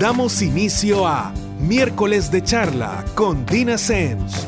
[0.00, 4.46] Damos inicio a miércoles de charla con Dina Sens.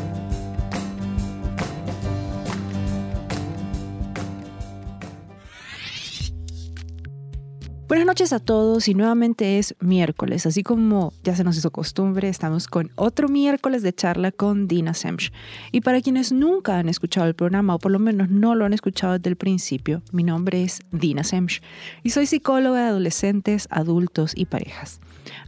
[7.86, 12.30] Buenas noches a todos y nuevamente es miércoles, así como ya se nos hizo costumbre,
[12.30, 15.34] estamos con otro miércoles de charla con Dina Semch.
[15.70, 18.72] Y para quienes nunca han escuchado el programa o por lo menos no lo han
[18.72, 21.60] escuchado desde el principio, mi nombre es Dina Semch
[22.02, 24.98] y soy psicóloga de adolescentes, adultos y parejas.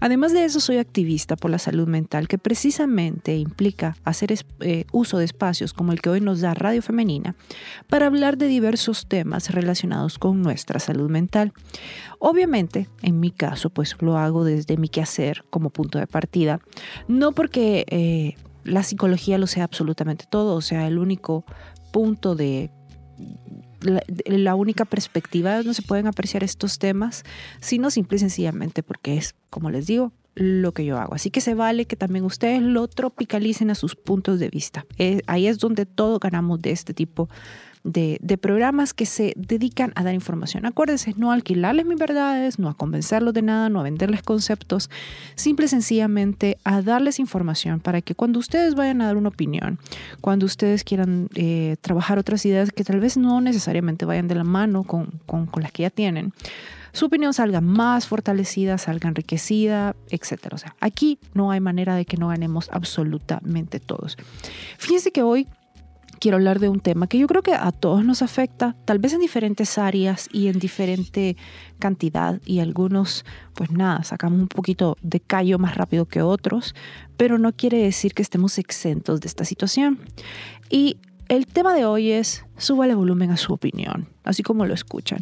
[0.01, 5.19] Además de eso, soy activista por la salud mental, que precisamente implica hacer eh, uso
[5.19, 7.35] de espacios como el que hoy nos da Radio Femenina
[7.89, 11.53] para hablar de diversos temas relacionados con nuestra salud mental.
[12.19, 16.61] Obviamente, en mi caso, pues lo hago desde mi quehacer como punto de partida,
[17.09, 21.45] no porque eh, la psicología lo sea absolutamente todo, o sea, el único
[21.93, 22.71] punto de
[23.85, 27.25] la, única perspectiva donde se pueden apreciar estos temas,
[27.61, 31.15] sino simple y sencillamente porque es, como les digo, lo que yo hago.
[31.15, 34.85] Así que se vale que también ustedes lo tropicalicen a sus puntos de vista.
[34.99, 37.29] Eh, ahí es donde todos ganamos de este tipo
[37.85, 40.67] de, programas que se dedican a dar información.
[40.67, 44.91] Acuérdense, no alquilarles mis verdades, no a convencerlos de nada, no a venderles conceptos,
[45.35, 49.79] simple y sencillamente a darles información para que cuando ustedes vayan a dar una opinión,
[50.21, 54.45] cuando ustedes quieran eh, trabajar otras ideas que tal vez no necesariamente vayan de la
[54.45, 56.33] mano con, con, con las que ya tienen,
[56.93, 60.53] su opinión salga más fortalecida, salga enriquecida, etc.
[60.53, 64.17] O sea, aquí no hay manera de que no ganemos absolutamente todos.
[64.79, 65.49] Fíjense que hoy
[66.19, 69.13] quiero hablar de un tema que yo creo que a todos nos afecta, tal vez
[69.13, 71.37] en diferentes áreas y en diferente
[71.79, 76.75] cantidad y algunos, pues nada, sacamos un poquito de callo más rápido que otros,
[77.17, 80.01] pero no quiere decir que estemos exentos de esta situación.
[80.71, 80.99] Y
[81.29, 85.21] el tema de hoy es súbale volumen a su opinión, así como lo escuchan.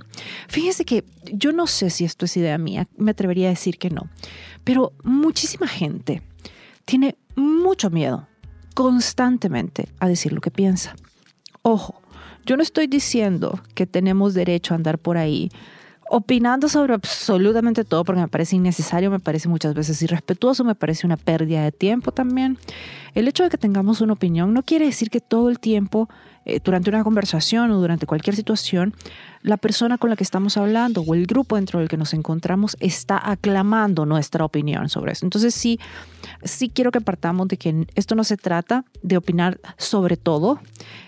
[0.48, 3.90] Fíjense que yo no sé si esto es idea mía, me atrevería a decir que
[3.90, 4.08] no,
[4.64, 6.22] pero muchísima gente
[6.84, 8.26] tiene mucho miedo
[8.72, 10.94] constantemente a decir lo que piensa.
[11.62, 11.94] Ojo,
[12.44, 15.50] yo no estoy diciendo que tenemos derecho a andar por ahí
[16.14, 21.06] opinando sobre absolutamente todo porque me parece innecesario, me parece muchas veces irrespetuoso, me parece
[21.06, 22.58] una pérdida de tiempo también.
[23.14, 26.10] El hecho de que tengamos una opinión no quiere decir que todo el tiempo,
[26.44, 28.94] eh, durante una conversación o durante cualquier situación,
[29.42, 32.76] la persona con la que estamos hablando o el grupo dentro del que nos encontramos
[32.80, 35.26] está aclamando nuestra opinión sobre eso.
[35.26, 35.80] Entonces sí,
[36.42, 40.60] sí quiero que partamos de que esto no se trata de opinar sobre todo,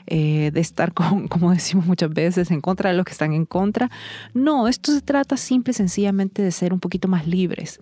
[0.07, 3.47] eh, de estar, con, como decimos muchas veces, en contra de los que están en
[3.47, 3.91] contra.
[4.35, 7.81] No, esto se trata simple y sencillamente de ser un poquito más libres.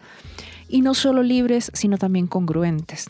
[0.69, 3.09] Y no solo libres, sino también congruentes.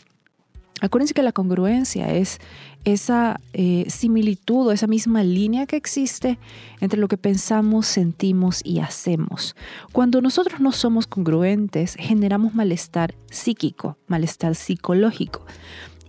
[0.81, 2.39] Acuérdense que la congruencia es
[2.83, 6.37] esa eh, similitud o esa misma línea que existe
[6.81, 9.55] entre lo que pensamos, sentimos y hacemos.
[9.91, 15.45] Cuando nosotros no somos congruentes, generamos malestar psíquico, malestar psicológico.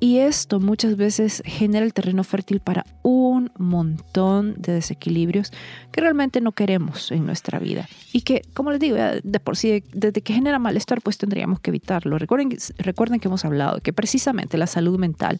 [0.01, 5.53] Y esto muchas veces genera el terreno fértil para un montón de desequilibrios
[5.93, 7.89] que realmente no queremos en nuestra vida.
[8.13, 11.71] Y que, como les digo, de por sí, desde que genera malestar, pues tendríamos que
[11.71, 12.19] evitarlo.
[12.19, 15.39] Recuerden, recuerden que hemos hablado que precisamente la salud mental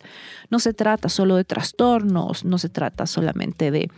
[0.51, 3.91] no se trata solo de trastornos, no se trata solamente de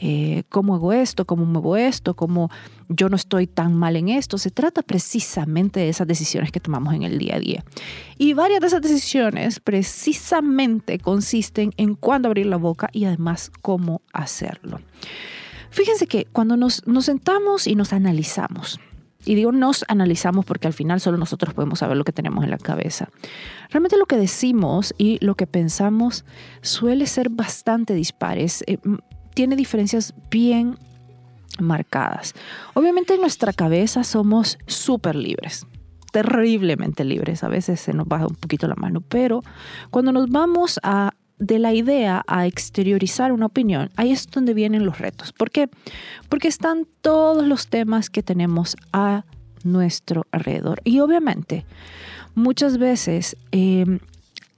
[0.00, 2.50] eh, cómo hago esto, cómo muevo esto, cómo
[2.88, 4.38] yo no estoy tan mal en esto.
[4.38, 7.64] Se trata precisamente de esas decisiones que tomamos en el día a día.
[8.18, 14.02] Y varias de esas decisiones precisamente consisten en cuándo abrir la boca y además cómo
[14.12, 14.80] hacerlo.
[15.70, 18.78] Fíjense que cuando nos, sentamos y nos analizamos,
[19.24, 22.50] y digo nos analizamos porque al final solo nosotros podemos saber lo que tenemos en
[22.50, 23.08] la cabeza.
[23.70, 26.24] Realmente lo que decimos y lo que pensamos
[26.60, 28.62] suele ser bastante dispares.
[28.68, 28.78] Eh,
[29.34, 30.78] tiene diferencias bien
[31.60, 32.34] marcadas.
[32.74, 35.66] Obviamente en nuestra cabeza somos súper libres,
[36.12, 39.42] terriblemente libres, a veces se nos baja un poquito la mano, pero
[39.90, 44.86] cuando nos vamos a de la idea a exteriorizar una opinión, ahí es donde vienen
[44.86, 45.32] los retos.
[45.32, 45.68] ¿Por qué?
[46.28, 49.24] Porque están todos los temas que tenemos a
[49.64, 50.80] nuestro alrededor.
[50.84, 51.66] Y obviamente,
[52.34, 53.98] muchas veces em,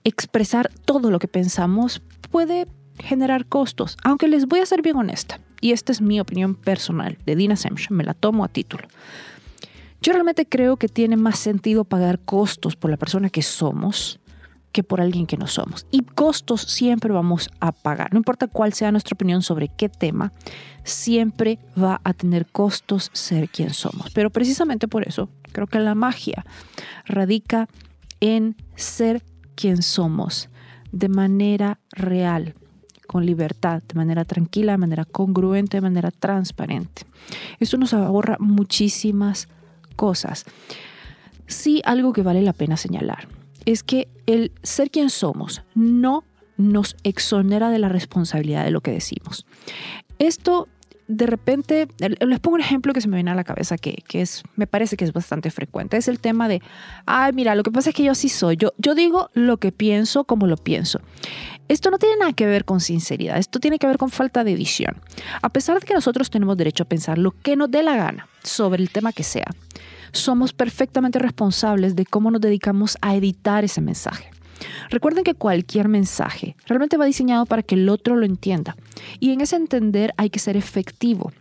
[0.04, 2.66] expresar todo lo que pensamos puede
[2.98, 7.18] generar costos, aunque les voy a ser bien honesta y esta es mi opinión personal
[7.24, 8.86] de Dina Semch, me la tomo a título.
[10.00, 14.20] Yo realmente creo que tiene más sentido pagar costos por la persona que somos
[14.76, 15.86] que por alguien que no somos.
[15.90, 18.12] Y costos siempre vamos a pagar.
[18.12, 20.34] No importa cuál sea nuestra opinión sobre qué tema,
[20.84, 24.10] siempre va a tener costos ser quien somos.
[24.12, 26.44] Pero precisamente por eso creo que la magia
[27.06, 27.68] radica
[28.20, 29.22] en ser
[29.54, 30.50] quien somos
[30.92, 32.52] de manera real,
[33.06, 37.02] con libertad, de manera tranquila, de manera congruente, de manera transparente.
[37.60, 39.48] Eso nos ahorra muchísimas
[39.96, 40.44] cosas.
[41.46, 43.28] Sí, algo que vale la pena señalar
[43.64, 46.24] es que el ser quien somos no
[46.56, 49.46] nos exonera de la responsabilidad de lo que decimos.
[50.18, 50.68] Esto
[51.08, 54.42] de repente, les pongo un ejemplo que se me viene a la cabeza que, es,
[54.56, 55.96] me parece que es bastante frecuente.
[55.96, 56.62] Es el tema de,
[57.04, 58.56] ay, mira, lo que pasa es que yo así soy.
[58.56, 61.00] Yo, yo digo lo que pienso como lo pienso.
[61.68, 64.54] Esto no tiene nada que ver con sinceridad, esto tiene que ver con falta de
[64.54, 64.96] visión.
[65.42, 68.28] A pesar de que nosotros tenemos derecho a pensar lo que nos dé la gana
[68.42, 69.50] sobre el tema que sea,
[70.12, 74.30] somos perfectamente responsables de cómo nos dedicamos a editar ese mensaje.
[74.90, 78.76] Recuerden que cualquier mensaje realmente va diseñado para que el otro lo entienda.
[79.20, 81.32] Y en ese entender hay que ser efectivo.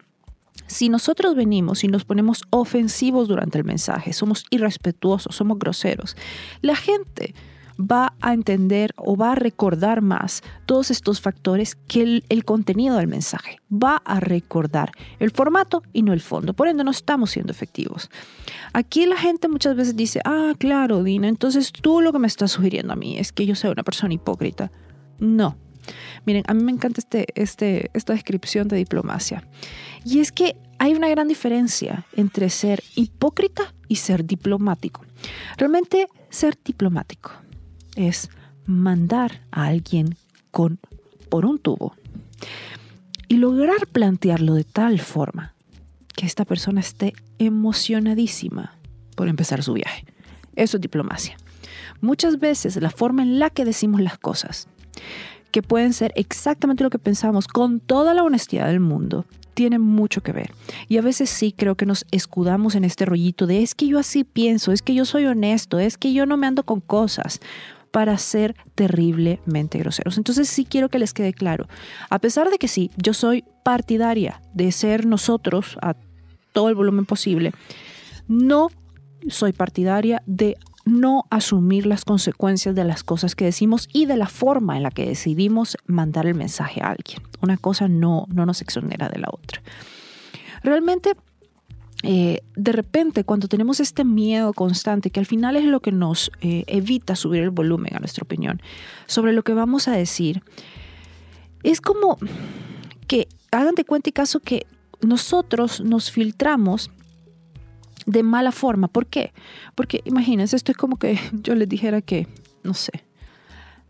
[0.68, 6.18] Si nosotros venimos y nos ponemos ofensivos durante el mensaje, somos irrespetuosos, somos groseros,
[6.62, 7.36] la gente
[7.80, 13.08] va a entender o va a recordar más todos estos factores que el, contenido del
[13.08, 13.60] mensaje.
[13.72, 16.54] Va a recordar el formato y no el fondo.
[16.54, 18.10] Por ende, no estamos siendo efectivos.
[18.74, 22.52] Aquí la gente muchas veces dice, ah, claro, Dina, entonces tú lo que me estás
[22.52, 24.72] sugiriendo a mí es que yo sea una persona hipócrita.
[25.20, 25.58] No.
[26.26, 29.44] Miren, a mí me encanta este, este, esta descripción de diplomacia.
[30.04, 35.06] Y es que hay una gran diferencia entre ser hipócrita y ser diplomático.
[35.58, 37.32] Realmente ser diplomático
[37.96, 38.30] es
[38.66, 40.16] mandar a alguien
[40.52, 40.80] con,
[41.30, 41.96] por un tubo
[43.28, 45.54] y lograr plantearlo de tal forma
[46.16, 48.76] que esta persona esté emocionadísima
[49.16, 50.06] por empezar su viaje.
[50.56, 51.38] Eso es diplomacia.
[52.02, 54.68] Muchas veces la forma en la que decimos las cosas,
[55.52, 60.22] que pueden ser exactamente lo que pensamos con toda la honestidad del mundo, tiene mucho
[60.22, 60.54] que ver.
[60.88, 63.98] Y a veces sí creo que nos escudamos en este rollito de es que yo
[63.98, 67.40] así pienso, es que yo soy honesto, es que yo no me ando con cosas
[67.96, 70.18] para ser terriblemente groseros.
[70.18, 71.70] Entonces sí quiero que les quede claro,
[72.10, 75.96] a pesar de que sí, yo soy partidaria de ser nosotros a
[76.52, 77.54] todo el volumen posible,
[78.28, 78.68] no
[79.30, 84.28] soy partidaria de no asumir las consecuencias de las cosas que decimos y de la
[84.28, 87.22] forma en la que decidimos mandar el mensaje a alguien.
[87.40, 89.62] Una cosa no, no nos exonera de la otra.
[90.64, 91.16] Realmente
[92.08, 96.32] eh, de repente cuando tenemos este miedo constante, que al final es lo que nos
[96.40, 98.62] eh, evita subir el volumen, a nuestra opinión,
[99.08, 100.44] sobre lo que vamos a decir,
[101.64, 102.20] es como
[103.08, 104.68] que hagan de cuenta y caso que
[105.02, 106.92] nosotros nos filtramos
[108.06, 108.88] de mala forma.
[108.88, 109.34] ¿Por qué?
[109.74, 112.28] Porque imagínense, esto es como que yo les dijera que,
[112.64, 112.92] no sé,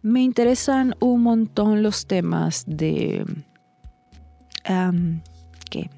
[0.02, 3.26] me interesan un montón los temas de...
[5.70, 5.90] ¿Qué?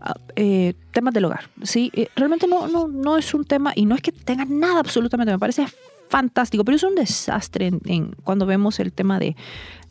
[0.00, 1.48] Ah, eh, temas del hogar.
[1.62, 1.90] ¿sí?
[1.94, 5.32] Eh, realmente no, no, no es un tema, y no es que tenga nada absolutamente,
[5.32, 5.66] me parece
[6.08, 9.34] fantástico, pero es un desastre en, cuando vemos el tema de,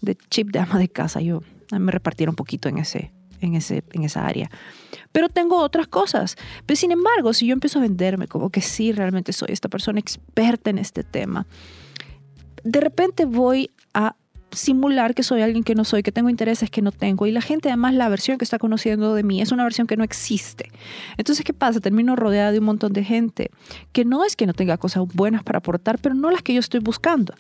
[0.02, 1.20] de, chip de ama de casa.
[1.20, 1.42] Yo
[1.72, 4.52] me repartieron un poquito en, ese, en, ese, en esa área.
[5.12, 6.36] Pero tengo otras cosas.
[6.66, 10.00] Pero sin embargo, si yo empiezo a venderme como que sí, realmente soy esta persona
[10.00, 11.48] experta en este tema,
[12.64, 14.16] de repente voy a
[14.52, 17.26] simular que soy alguien que no soy, que tengo intereses que no tengo.
[17.26, 19.98] Y la gente, además, la versión que está conociendo de mí es una versión que
[19.98, 20.72] no existe.
[21.18, 21.80] Entonces, ¿qué pasa?
[21.80, 23.52] Termino rodeada de un montón de gente
[23.92, 26.60] que no es que no tenga cosas buenas para aportar, pero no las que yo
[26.60, 27.34] estoy buscando.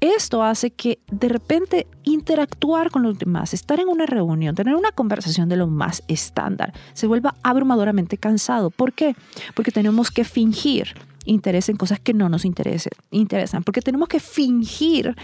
[0.00, 4.90] Esto hace que de repente interactuar con los demás, estar en una reunión, tener una
[4.90, 8.70] conversación de lo más estándar, se vuelva abrumadoramente cansado.
[8.70, 9.14] ¿Por qué?
[9.54, 10.94] Porque tenemos que fingir
[11.24, 15.14] interés en cosas que no nos interesan, porque tenemos que fingir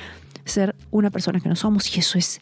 [0.48, 2.40] ser una persona que no somos y eso es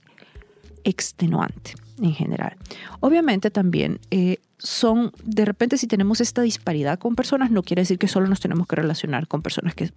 [0.85, 2.57] extenuante en general.
[3.01, 7.99] Obviamente también eh, son, de repente si tenemos esta disparidad con personas, no quiere decir
[7.99, 9.93] que solo nos tenemos que relacionar con personas que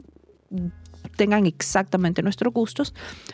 [1.15, 2.93] tengan exactamente nuestros gustos,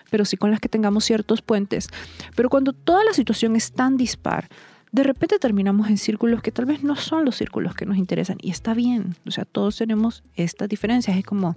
[0.10, 1.88] pero sí con las que tengamos ciertos puentes.
[2.36, 4.50] Pero cuando toda la situación es tan dispar,
[4.91, 8.38] de repente terminamos en círculos que tal vez no son los círculos que nos interesan
[8.41, 11.55] y está bien, o sea, todos tenemos estas diferencias, es como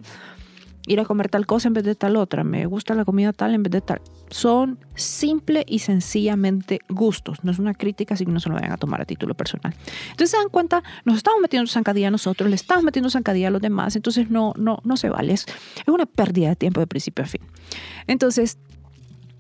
[0.87, 3.55] ir a comer tal cosa en vez de tal otra, me gusta la comida tal
[3.55, 4.01] en vez de tal.
[4.31, 8.73] Son simple y sencillamente gustos, no es una crítica, así que no se lo vayan
[8.73, 9.75] a tomar a título personal.
[10.11, 13.51] Entonces se dan cuenta, nos estamos metiendo zancadilla a nosotros, le estamos metiendo zancadilla a
[13.51, 16.87] los demás, entonces no, no, no se vale, es, es una pérdida de tiempo de
[16.87, 17.43] principio a fin.
[18.07, 18.59] Entonces,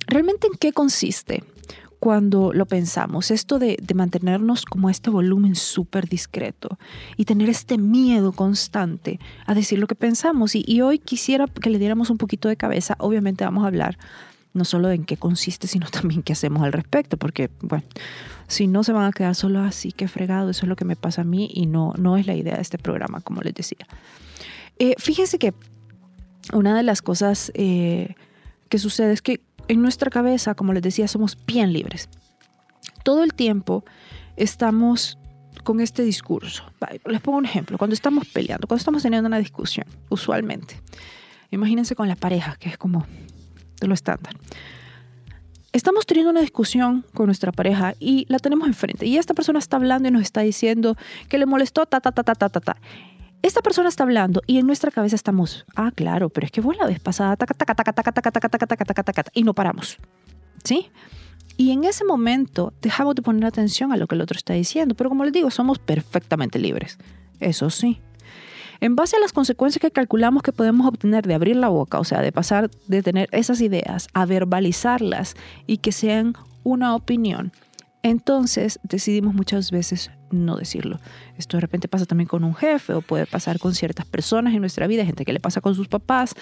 [0.07, 1.45] ¿realmente en qué consiste
[1.99, 6.79] cuando lo pensamos, esto de, mantenernos como este volumen súper discreto
[7.17, 10.55] y tener este miedo constante a decir lo que pensamos.
[10.55, 13.99] Y, hoy quisiera que le diéramos un poquito de cabeza, obviamente vamos a hablar
[14.55, 17.85] no solo en qué consiste, sino también qué hacemos al respecto, porque, bueno,
[18.47, 20.97] si no se van a quedar solo así, que fregado, eso es lo que me
[20.97, 23.87] pasa a mí y no, no es la idea de este programa, como les decía.
[24.79, 25.53] Eh, fíjense que
[26.53, 28.15] una de las cosas eh,
[28.69, 32.09] que sucede es que en nuestra cabeza, como les decía, somos bien libres.
[33.05, 33.85] Todo el tiempo
[34.37, 35.19] estamos
[35.65, 36.65] con este discurso.
[37.05, 37.79] Les pongo un ejemplo.
[37.79, 40.81] Cuando estamos peleando, cuando estamos teniendo una discusión, usualmente,
[41.51, 43.07] imagínense con la pareja, que es como
[43.81, 44.35] de lo estándar.
[45.73, 49.07] Estamos teniendo una discusión con nuestra pareja y la tenemos enfrente.
[49.07, 50.97] Y esta persona está hablando y nos está diciendo
[51.29, 52.77] que le molestó, ta, ta, ta, ta, ta, ta, ta.
[53.41, 56.75] Esta persona está hablando y en nuestra cabeza estamos, ah, claro, pero es que fue
[56.75, 59.13] la vez pasada, ta, ta, ta, ta, ta, ta, ta, ta, ta, ta, ta, ta,
[59.13, 59.97] ta, y no paramos.
[60.65, 60.91] ¿Sí?
[61.57, 64.95] Y en ese momento dejamos de poner atención a lo que el otro está diciendo.
[64.95, 66.99] Pero como les digo, somos perfectamente libres.
[67.41, 68.01] Eso sí.
[68.81, 72.05] En base a las consecuencias que calculamos que podemos obtener de abrir la boca, o
[72.05, 75.35] sea, de pasar de tener esas ideas a verbalizarlas
[75.67, 77.51] y que sean una opinión,
[78.05, 81.01] entonces decidimos muchas veces no decirlo.
[81.37, 84.61] Esto de repente pasa también con un jefe o puede pasar con ciertas personas en
[84.61, 86.35] nuestra vida, gente que le pasa con sus papás,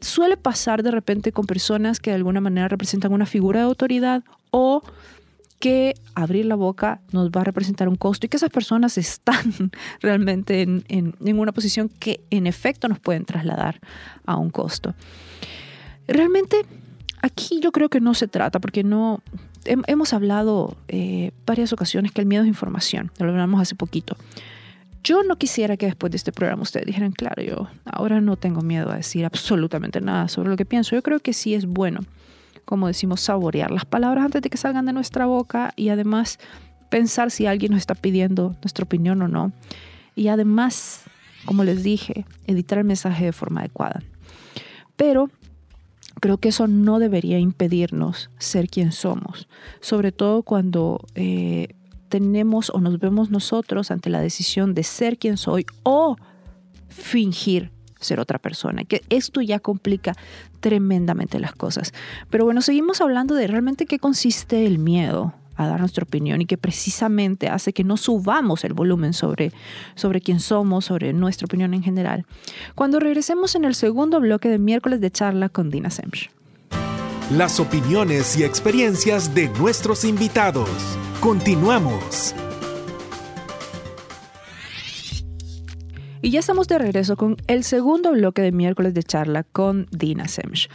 [0.00, 4.22] suele pasar de repente con personas que de alguna manera representan una figura de autoridad
[4.50, 4.82] o
[5.58, 9.70] que abrir la boca nos va a representar un costo y que esas personas están
[10.00, 13.80] realmente en, en, una posición que en efecto nos pueden trasladar
[14.26, 14.94] a un costo.
[16.06, 16.64] Realmente
[17.22, 19.22] aquí yo creo que no se trata, porque no
[19.66, 24.16] hemos hablado eh, varias ocasiones que el miedo es información, lo hablamos hace poquito.
[25.02, 28.62] Yo no quisiera que después de este programa ustedes dijeran, claro, yo ahora no tengo
[28.62, 30.96] miedo a decir absolutamente nada sobre lo que pienso.
[30.96, 32.00] Yo creo que sí es bueno,
[32.64, 36.40] como decimos, saborear las palabras antes de que salgan de nuestra boca y además
[36.88, 39.52] pensar si alguien nos está pidiendo nuestra opinión o no.
[40.16, 41.04] Y además,
[41.44, 44.02] como les dije, editar el mensaje de forma adecuada.
[44.96, 45.30] Pero
[46.20, 49.48] creo que eso no debería impedirnos ser quien somos,
[49.80, 51.68] sobre todo cuando eh,
[52.08, 56.16] tenemos o nos vemos nosotros ante la decisión de ser quien soy o
[56.88, 57.70] fingir
[58.00, 60.14] ser otra persona, que esto ya complica
[60.60, 61.92] tremendamente las cosas.
[62.30, 66.46] Pero bueno, seguimos hablando de realmente qué consiste el miedo a dar nuestra opinión y
[66.46, 69.52] que precisamente hace que no subamos el volumen sobre,
[69.94, 72.26] sobre quién somos, sobre nuestra opinión en general.
[72.74, 76.30] Cuando regresemos en el segundo bloque de miércoles de charla con Dina Semch.
[77.30, 80.70] Las opiniones y experiencias de nuestros invitados.
[81.20, 82.34] Continuamos.
[86.22, 90.28] Y ya estamos de regreso con el segundo bloque de miércoles de charla con Dina
[90.28, 90.68] Semch.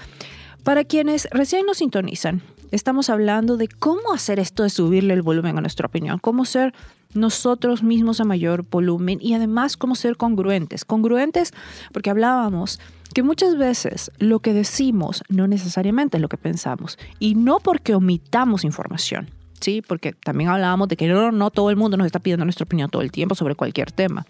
[0.63, 2.41] Para quienes recién nos sintonizan,
[2.71, 6.73] estamos hablando de cómo hacer esto de subirle el volumen a nuestra opinión, cómo ser
[7.13, 10.85] nosotros mismos a mayor volumen y además cómo ser congruentes.
[10.85, 11.53] Congruentes
[11.91, 12.79] porque hablábamos
[13.13, 17.93] que muchas veces lo que decimos no necesariamente es lo que pensamos y no porque
[17.93, 19.29] omitamos información.
[19.59, 19.81] ¿sí?
[19.85, 22.89] Porque también hablábamos de que no, no todo el mundo nos está pidiendo nuestra opinión
[22.89, 24.25] todo el tiempo sobre cualquier tema,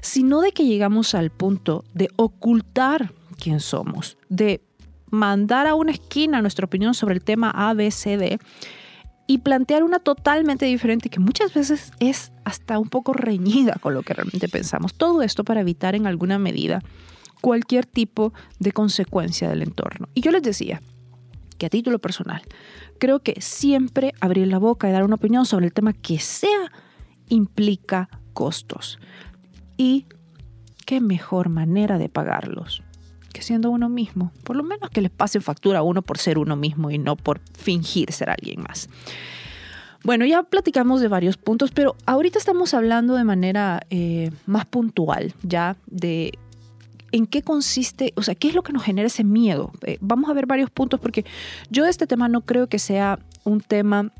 [0.00, 4.60] sino de que llegamos al punto de ocultar quién somos, de
[5.10, 8.38] mandar a una esquina nuestra opinión sobre el tema A, B, C, D
[9.26, 14.02] y plantear una totalmente diferente que muchas veces es hasta un poco reñida con lo
[14.02, 14.94] que realmente pensamos.
[14.94, 16.80] Todo esto para evitar en alguna medida
[17.40, 20.08] cualquier tipo de consecuencia del entorno.
[20.14, 20.80] Y yo les decía
[21.58, 22.42] que a título personal,
[22.98, 26.70] creo que siempre abrir la boca y dar una opinión sobre el tema que sea
[27.28, 28.98] implica costos.
[29.76, 30.06] Y
[30.84, 32.82] qué mejor manera de pagarlos
[33.36, 34.32] que siendo uno mismo.
[34.44, 37.16] Por lo menos que les pase factura a uno por ser uno mismo y no
[37.16, 38.88] por fingir ser alguien más.
[40.02, 45.34] Bueno, ya platicamos de varios puntos, pero ahorita estamos hablando de manera eh, más puntual,
[45.42, 46.38] ya de
[47.12, 49.70] en qué consiste, o sea, qué es lo que nos genera ese miedo.
[49.84, 51.26] Eh, vamos a ver varios puntos porque
[51.70, 54.12] yo este tema no creo que sea un tema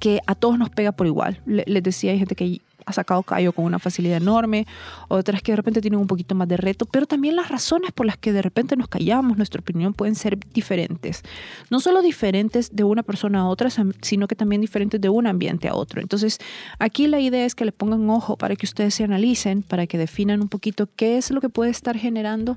[0.00, 1.40] que a todos nos pega por igual.
[1.46, 4.66] les decía, hay gente que ha sacado callo con una facilidad enorme,
[5.08, 8.06] otras que de repente tienen un poquito más de reto, pero también las razones por
[8.06, 11.22] las que de repente nos callamos, nuestra opinión pueden ser diferentes.
[11.70, 13.68] No solo diferentes de una persona a otra,
[14.02, 16.00] sino que también diferentes de un ambiente a otro.
[16.00, 16.38] Entonces,
[16.78, 19.98] aquí la idea es que le pongan ojo para que ustedes se analicen, para que
[19.98, 22.56] definan un poquito qué es lo que puede estar generando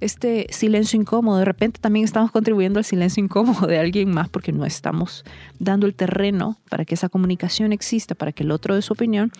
[0.00, 1.38] este silencio incómodo.
[1.38, 5.24] De repente también estamos contribuyendo al silencio incómodo de alguien más porque no estamos
[5.58, 9.32] dando el terreno para que esa comunicación exista, para que el otro dé su opinión.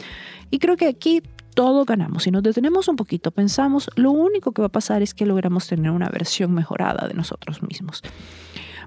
[0.50, 1.22] Y creo que aquí
[1.54, 2.24] todo ganamos.
[2.24, 5.66] Si nos detenemos un poquito, pensamos, lo único que va a pasar es que logramos
[5.66, 8.02] tener una versión mejorada de nosotros mismos.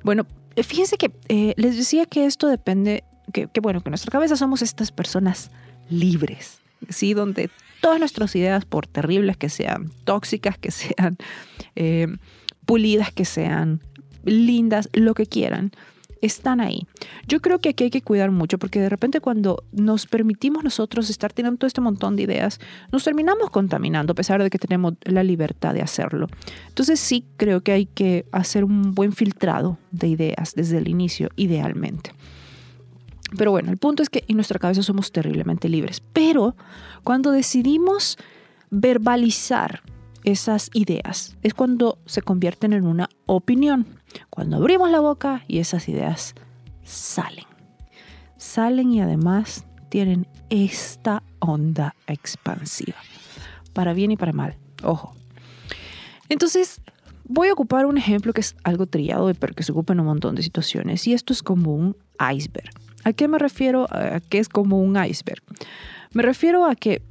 [0.04, 3.04] Bueno, eh, fíjense que eh, les decía que esto depende,
[3.34, 5.52] que, bueno, que en nuestra cabeza somos estas personas
[5.90, 7.14] libres, ¿sí?
[7.14, 7.50] Donde
[7.82, 11.18] todas nuestras ideas, por terribles que sean, tóxicas que sean,
[11.76, 12.08] eh,
[12.66, 13.82] pulidas que sean,
[14.26, 15.72] lindas, lo que quieran,
[16.22, 16.88] están ahí.
[17.28, 21.10] Yo creo que aquí hay que cuidar mucho porque de repente cuando nos permitimos nosotros
[21.10, 22.60] estar teniendo todo este montón de ideas,
[22.92, 26.28] nos terminamos contaminando a pesar de que tenemos la libertad de hacerlo.
[26.68, 31.30] Entonces sí creo que hay que hacer un buen filtrado de ideas desde el inicio,
[31.36, 32.12] idealmente.
[33.38, 36.02] Pero bueno, el punto es que en nuestra cabeza somos terriblemente libres.
[36.14, 36.56] Pero
[37.04, 38.18] cuando decidimos
[38.72, 39.82] verbalizar
[40.32, 43.86] esas ideas, es cuando se convierten en una opinión.
[44.30, 46.36] Cuando abrimos la boca y esas ideas
[46.84, 47.46] salen.
[48.38, 52.98] Salen y además tienen esta onda expansiva.
[53.74, 54.58] Para bien y para mal.
[54.84, 55.16] Ojo.
[56.30, 56.82] Entonces,
[57.26, 60.08] voy a ocupar un ejemplo que es algo trillado, pero que se ocupa en un
[60.08, 61.06] montón de situaciones.
[61.08, 61.96] Y esto es como un
[62.34, 62.72] iceberg.
[63.04, 65.42] ¿A qué me refiero a que es como un iceberg?
[66.14, 67.02] Me refiero a que,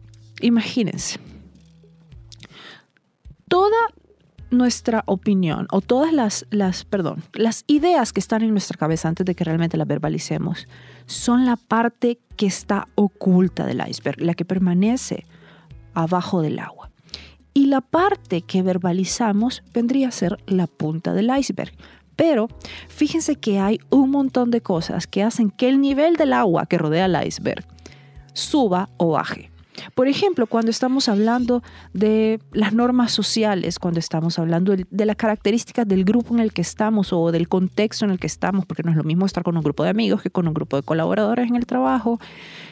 [0.40, 1.18] imagínense,
[3.48, 3.76] toda
[4.50, 9.26] nuestra opinión o todas las, las, perdón, las ideas que están en nuestra cabeza antes
[9.26, 10.66] de que realmente las verbalicemos
[11.06, 15.24] son la parte que está oculta del iceberg, la que permanece
[15.94, 16.90] abajo del agua.
[17.52, 21.72] Y la parte que verbalizamos vendría a ser la punta del iceberg.
[22.14, 22.48] Pero
[22.88, 26.78] fíjense que hay un montón de cosas que hacen que el nivel del agua que
[26.78, 27.66] rodea el iceberg
[28.32, 29.50] suba o baje.
[29.94, 35.86] Por ejemplo, cuando estamos hablando de las normas sociales, cuando estamos hablando de las características
[35.86, 38.90] del grupo en el que estamos o del contexto en el que estamos, porque no
[38.90, 41.48] es lo mismo estar con un grupo de amigos que con un grupo de colaboradores
[41.48, 42.20] en el trabajo,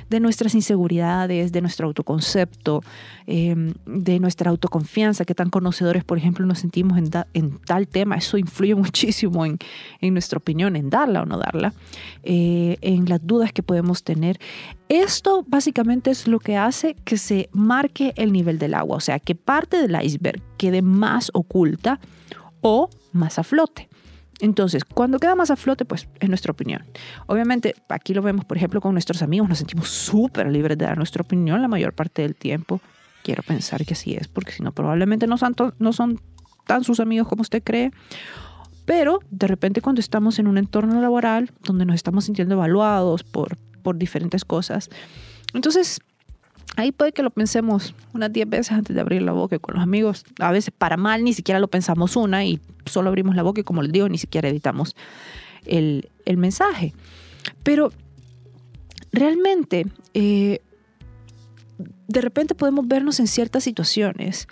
[0.09, 2.83] de nuestras inseguridades, de nuestro autoconcepto,
[3.27, 7.11] em, de nuestra autoconfianza, qué tan conocedores, por ejemplo, nos sentimos en,
[7.67, 8.17] tal tema.
[8.17, 9.59] Eso influye muchísimo en,
[10.01, 11.75] en, nuestra opinión, en darla o no darla,
[12.23, 14.39] eh, en las dudas que podemos tener.
[14.89, 19.19] Esto básicamente es lo que hace que se marque el nivel del agua, o sea,
[19.19, 21.99] que parte del iceberg quede más oculta
[22.61, 23.89] o más a flote.
[24.40, 26.85] Entonces, cuando queda más a flote, pues es nuestra opinión.
[27.26, 30.97] Obviamente, aquí lo vemos, por ejemplo, con nuestros amigos, nos sentimos súper libres de dar
[30.97, 32.81] nuestra opinión la mayor parte del tiempo.
[33.23, 36.21] Quiero pensar que así es, porque si no, probablemente no son, no son
[36.66, 37.93] tan sus amigos como usted cree.
[38.85, 43.57] Pero de repente cuando estamos en un entorno laboral donde nos estamos sintiendo evaluados por,
[43.83, 44.90] por diferentes cosas,
[45.55, 46.00] entonces
[46.75, 49.83] Ahí puede que lo pensemos unas 10 veces antes de abrir la boca con los
[49.83, 50.25] amigos.
[50.41, 53.65] A veces para mal ni siquiera lo pensamos una y solo abrimos la boca y
[53.65, 54.95] como les digo, ni siquiera editamos
[55.65, 56.93] el, mensaje.
[57.63, 57.93] Pero
[59.13, 60.61] realmente, eh,
[62.09, 64.49] de repente podemos vernos en ciertas situaciones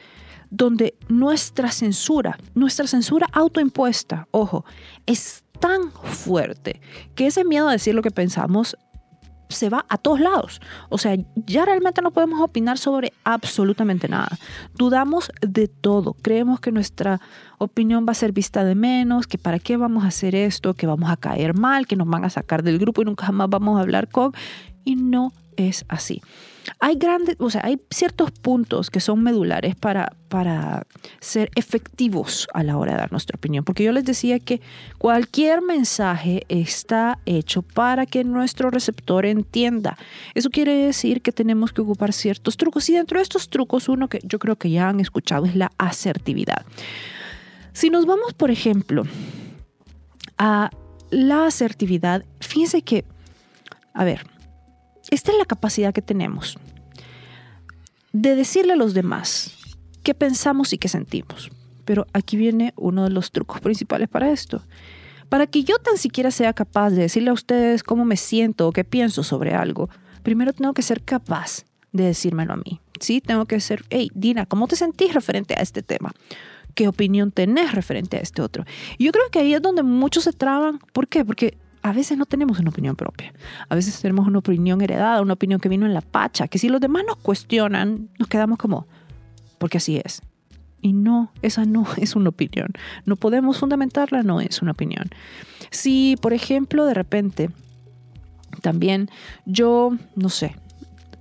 [0.50, 4.64] donde nuestra censura, nuestra censura autoimpuesta, ojo,
[5.07, 6.81] es tan fuerte
[7.14, 8.77] que ese miedo a decir lo que pensamos
[9.48, 10.61] se va a todos lados.
[10.88, 14.38] O sea, ya realmente no podemos opinar sobre absolutamente nada.
[14.74, 16.14] Dudamos de todo.
[16.14, 17.20] Creemos que nuestra
[17.59, 20.87] opinión va a ser vista de menos, que para qué vamos a hacer esto, que
[20.87, 23.78] vamos a caer mal, que nos van a sacar del grupo y nunca jamás vamos
[23.78, 24.33] a hablar con.
[24.85, 26.20] Y no es así.
[26.81, 30.87] Hay grandes, o sea, hay ciertos puntos que son medulares para, para
[31.20, 34.61] ser efectivos a la hora de dar nuestra opinión, porque yo les decía que
[34.98, 39.96] cualquier mensaje está hecho para que nuestro receptor entienda.
[40.35, 44.09] Eso quiere decir que tenemos que ocupar ciertos trucos y dentro de estos trucos uno
[44.09, 46.64] que yo creo que ya han escuchado es la asertividad.
[47.72, 49.05] Si nos vamos, por ejemplo,
[50.38, 50.70] a
[51.11, 53.05] la asertividad, fíjense que,
[53.92, 54.34] a ver,
[55.10, 56.58] esta es la capacidad que tenemos
[58.12, 59.56] de decirle a los demás
[60.04, 61.50] qué pensamos y qué sentimos.
[61.84, 64.62] Pero aquí viene uno de los trucos principales para esto.
[65.28, 68.72] Para que yo tan siquiera sea capaz de decirle a ustedes cómo me siento o
[68.72, 69.90] qué pienso sobre algo,
[70.22, 72.80] primero tengo que ser capaz de decírmelo a mí.
[73.00, 76.12] Sí, tengo que ser, hey, Dina, ¿cómo te sentís referente a este tema?
[76.74, 78.64] ¿Qué opinión tenés referente a este otro?
[78.98, 80.78] Yo creo que ahí es donde muchos se traban.
[80.92, 81.24] ¿Por qué?
[81.24, 83.35] Porque a veces no tenemos una opinión propia.
[83.68, 86.70] A veces tenemos una opinión heredada, una opinión que vino en la pacha, que si
[86.70, 88.87] los demás nos cuestionan, nos quedamos como,
[89.59, 90.23] porque así es.
[90.81, 92.68] Y no, esa no es una opinión.
[93.05, 95.11] No podemos fundamentarla, no es una opinión.
[95.70, 97.51] Si, por ejemplo, de repente,
[98.62, 99.11] también
[99.44, 100.57] yo, no sé,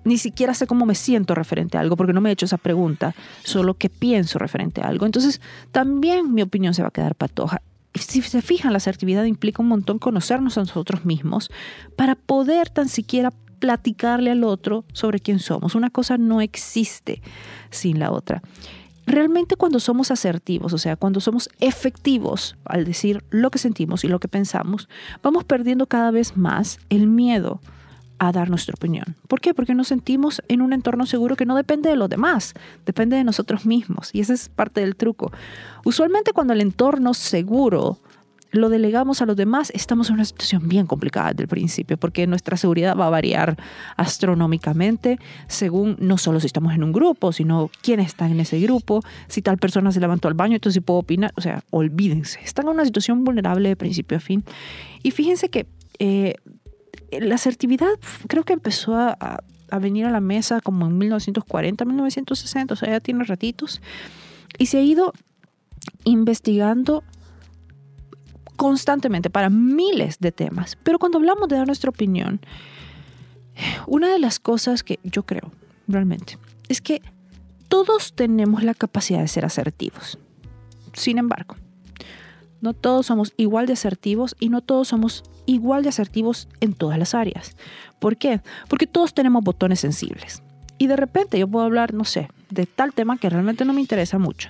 [0.06, 2.58] ni siquiera sé cómo me siento referente a algo, porque no me he hecho esa
[2.58, 5.06] pregunta, solo que pienso referente a algo.
[5.06, 5.41] Entonces,
[5.73, 7.62] también mi opinión se va a quedar patoja
[7.95, 11.51] si se fijan, la asertividad implica un montón conocernos a nosotros mismos
[11.95, 15.75] para poder tan siquiera platicarle al otro sobre quién somos.
[15.75, 17.21] Una cosa no existe
[17.69, 18.41] sin la otra.
[19.06, 24.08] Realmente cuando somos asertivos, o sea, cuando somos efectivos al decir lo que sentimos y
[24.08, 24.88] lo que pensamos,
[25.21, 27.62] vamos perdiendo cada vez más el miedo
[28.27, 29.15] a dar nuestra opinión.
[29.27, 29.53] ¿Por qué?
[29.53, 32.53] Porque nos sentimos en un entorno seguro que no depende de los demás,
[32.86, 34.09] depende de nosotros mismos.
[34.13, 35.31] Y ese es parte del truco.
[35.83, 37.99] Usualmente cuando el entorno seguro
[38.53, 42.27] lo delegamos a los demás, estamos en una situación bien complicada desde el principio, porque
[42.27, 43.57] nuestra seguridad va a variar
[43.97, 49.01] astronómicamente según no solo si estamos en un grupo, sino quién está en ese grupo,
[49.27, 52.67] si tal persona se levantó al baño, entonces si puedo opinar, o sea, olvídense, están
[52.67, 54.43] en una situación vulnerable de principio a fin.
[55.01, 55.65] Y fíjense que
[55.97, 56.36] eh,
[57.21, 59.43] la asertividad creo que empezó a,
[59.80, 63.82] venir a la mesa como en 1940, 1960, o sea, ya tiene ratitos,
[64.60, 65.13] y se ha ido
[66.04, 67.04] investigando
[68.56, 70.78] constantemente para miles de temas.
[70.84, 72.39] Pero cuando hablamos de dar nuestra opinión,
[73.88, 75.52] una de las cosas que yo creo
[75.88, 76.38] realmente
[76.69, 77.02] es que
[77.67, 80.19] todos tenemos la capacidad de ser asertivos.
[80.93, 81.56] Sin embargo,
[82.62, 86.97] no todos somos igual de asertivos y no todos somos igual de asertivos en todas
[86.97, 87.56] las áreas.
[87.99, 88.41] ¿Por qué?
[88.67, 90.43] Porque todos tenemos botones sensibles.
[90.77, 93.82] Y de repente yo puedo hablar, no sé, de tal tema que realmente no me
[93.82, 94.49] interesa mucho.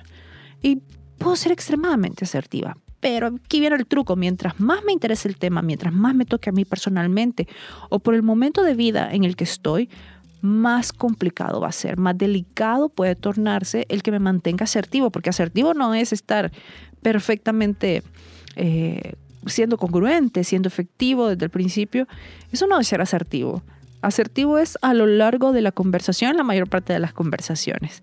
[0.62, 0.82] Y
[1.18, 2.76] puedo ser extremadamente asertiva.
[3.00, 6.48] Pero aquí viene el truco, mientras más me interese el tema, mientras más me toque
[6.48, 7.46] a mí personalmente
[7.90, 9.90] o por el momento de vida en el que estoy,
[10.40, 15.30] más complicado va a ser, más delicado puede tornarse el que me mantenga asertivo, porque
[15.30, 16.52] asertivo no es estar
[17.00, 18.02] perfectamente
[18.56, 19.14] eh,
[19.46, 22.06] siendo congruente, siendo efectivo desde el principio.
[22.52, 23.62] Eso no es ser asertivo.
[24.02, 28.02] Asertivo es a lo largo de la conversación, la mayor parte de las conversaciones.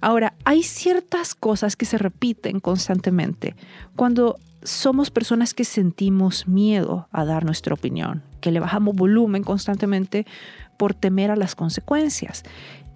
[0.00, 3.54] Ahora, hay ciertas cosas que se repiten constantemente
[3.94, 10.26] cuando somos personas que sentimos miedo a dar nuestra opinión, que le bajamos volumen constantemente
[10.78, 12.44] por temer a las consecuencias.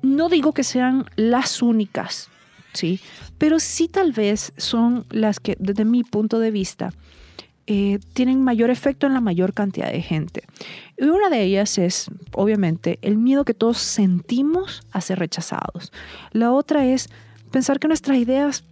[0.02, 2.28] No digo que sean las únicas,
[2.72, 3.00] ¿sí?
[3.38, 6.92] Pero sí tal vez son las que, desde mi punto de vista,
[7.68, 10.44] eh, tienen mayor efecto en la mayor cantidad de gente.
[10.96, 15.92] Y una de ellas es, obviamente, el miedo que todos sentimos a ser rechazados.
[16.30, 17.10] La otra es
[17.50, 18.64] pensar que nuestras ideas,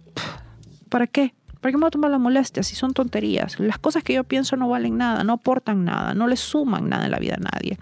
[0.89, 1.33] ¿para qué?
[1.59, 3.59] ¿Para qué me voy a tomar la molestia si son tonterías?
[3.59, 7.05] Las cosas que yo pienso no valen nada, no aportan nada, no le suman nada
[7.05, 7.77] en la vida a nadie.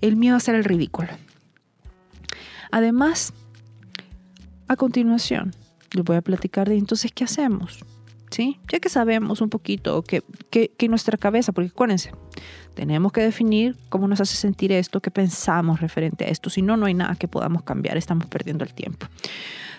[0.00, 1.10] El miedo a hacer el ridículo.
[2.72, 3.32] Además,
[4.66, 5.54] a continuación,
[5.92, 7.84] les voy a platicar de entonces qué hacemos.
[8.30, 8.58] ¿Sí?
[8.72, 12.12] Ya que sabemos un poquito que, que, nuestra cabeza, porque acuérdense,
[12.74, 16.50] tenemos que definir cómo nos hace sentir esto, qué pensamos referente a esto.
[16.50, 19.06] Si no, no hay nada que podamos cambiar, estamos perdiendo el tiempo.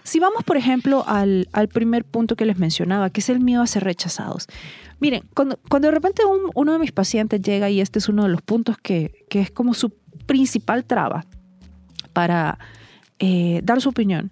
[0.04, 3.62] Si vamos, por ejemplo, al, al primer punto que les mencionaba, que es el miedo
[3.62, 4.48] a ser rechazados.
[5.00, 6.24] Miren, cuando, cuando de repente
[6.56, 9.52] uno de mis pacientes llega, y este es uno de los puntos que, que es
[9.52, 9.90] como su
[10.26, 11.26] principal traba
[12.14, 12.58] para
[13.20, 14.32] eh, dar su opinión,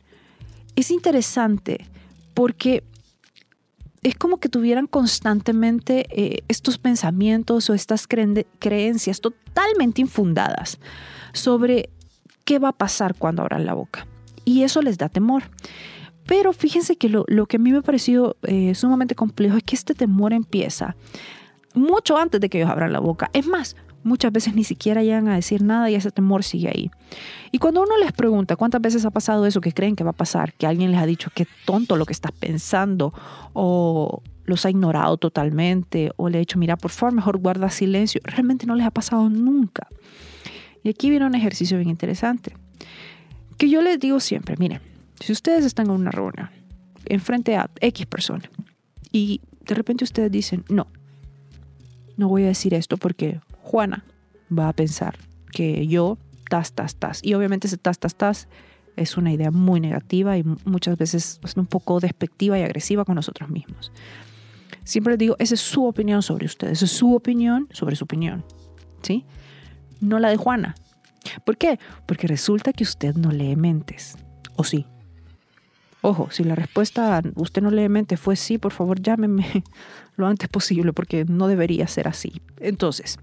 [0.76, 1.86] es interesante
[2.34, 2.84] porque
[4.06, 10.78] es como que tuvieran constantemente eh, estos pensamientos o estas creencias totalmente infundadas
[11.34, 11.90] sobre
[12.44, 14.06] qué va a pasar cuando abran la boca.
[14.46, 15.46] Y eso les da temor.
[16.28, 19.76] Pero fíjense que lo, que a mí me ha parecido eh, sumamente complejo es que
[19.76, 20.96] este temor empieza
[21.74, 23.32] mucho antes de que ellos abran la boca.
[23.34, 26.92] Es más, muchas veces ni siquiera llegan a decir nada y ese temor sigue ahí.
[27.52, 30.14] Y cuando uno les pregunta cuántas veces ha pasado eso que creen que va a
[30.14, 33.14] pasar, que alguien les ha dicho qué tonto lo que estás pensando
[33.54, 38.22] o los ha ignorado totalmente o le ha dicho, mira, por favor, mejor guarda silencio,
[38.24, 39.88] realmente no les ha pasado nunca.
[40.84, 42.56] Y aquí viene un ejercicio bien interesante,
[43.58, 44.82] que yo les digo siempre, miren,
[45.20, 46.52] si ustedes están en una reunión
[47.06, 48.50] enfrente a X persona
[49.12, 50.86] y de repente ustedes dicen, no,
[52.18, 54.06] no voy a decir esto porque Juana
[54.56, 55.18] va a pensar
[55.52, 56.18] que yo,
[56.50, 57.20] tas, tas, tas.
[57.24, 58.48] Y obviamente ese tas, tas, tas
[58.96, 63.16] es una idea muy negativa y muchas veces es un poco despectiva y agresiva con
[63.16, 63.92] nosotros mismos.
[64.84, 68.46] Siempre les digo, esa es su opinión sobre ustedes, es su opinión sobre su opinión,
[69.02, 69.26] ¿sí?
[70.00, 70.76] No la de Juana.
[71.44, 71.80] ¿Por qué?
[72.06, 74.16] Porque resulta que usted no lee mentes,
[74.56, 74.86] ¿o sí?
[76.02, 79.64] Ojo, si la respuesta usted no lee mentes fue sí, por favor llámeme
[80.16, 82.42] lo antes posible porque no debería ser así.
[82.60, 83.18] Entonces,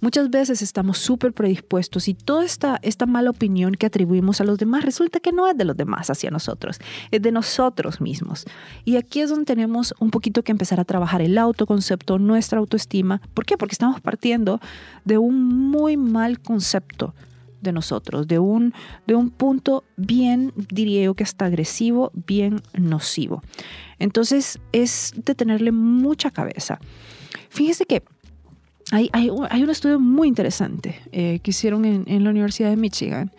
[0.00, 4.58] Muchas veces estamos súper predispuestos y toda esta, esta mala opinión que atribuimos a los
[4.58, 6.78] demás resulta que no es de los demás hacia nosotros,
[7.10, 8.44] es de nosotros mismos.
[8.84, 13.20] Y aquí es donde tenemos un poquito que empezar a trabajar el autoconcepto, nuestra autoestima.
[13.34, 13.56] ¿Por qué?
[13.56, 14.60] Porque estamos partiendo
[15.04, 17.14] de un muy mal concepto
[17.60, 18.72] de nosotros, de un,
[19.06, 23.42] de un punto bien, diría yo que hasta agresivo, bien nocivo.
[23.98, 26.80] Entonces es de tenerle mucha cabeza.
[27.50, 28.02] Fíjese que
[28.90, 33.32] hay, un estudio muy interesante eh, que hicieron en, la Universidad de Michigan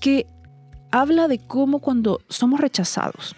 [0.00, 0.26] que
[0.90, 3.36] habla de cómo cuando somos rechazados,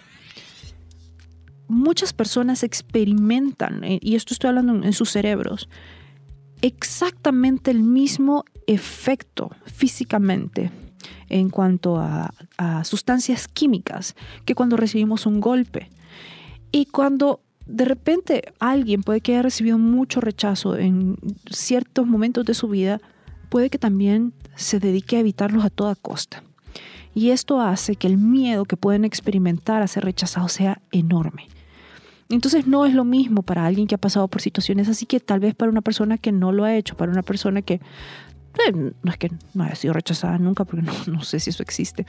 [1.67, 5.69] muchas personas experimentan, eh, y esto estoy hablando en, sus cerebros,
[6.63, 10.71] exactamente el mismo efecto físicamente
[11.29, 15.91] en cuanto a, a, sustancias químicas que cuando recibimos un golpe.
[16.73, 21.17] Y cuando de repente alguien puede que haya recibido mucho rechazo en
[21.51, 23.01] ciertos momentos de su vida,
[23.49, 26.43] puede que también se dedique a evitarlos a toda costa.
[27.15, 31.49] Y esto hace que el miedo que pueden experimentar a ser rechazados sea enorme.
[32.29, 35.41] Entonces no es lo mismo para alguien que ha pasado por situaciones así que tal
[35.41, 37.81] vez para una persona que no lo ha hecho, para una persona que
[38.73, 42.07] no es que no haya sido rechazada nunca, porque no, sé si eso existe,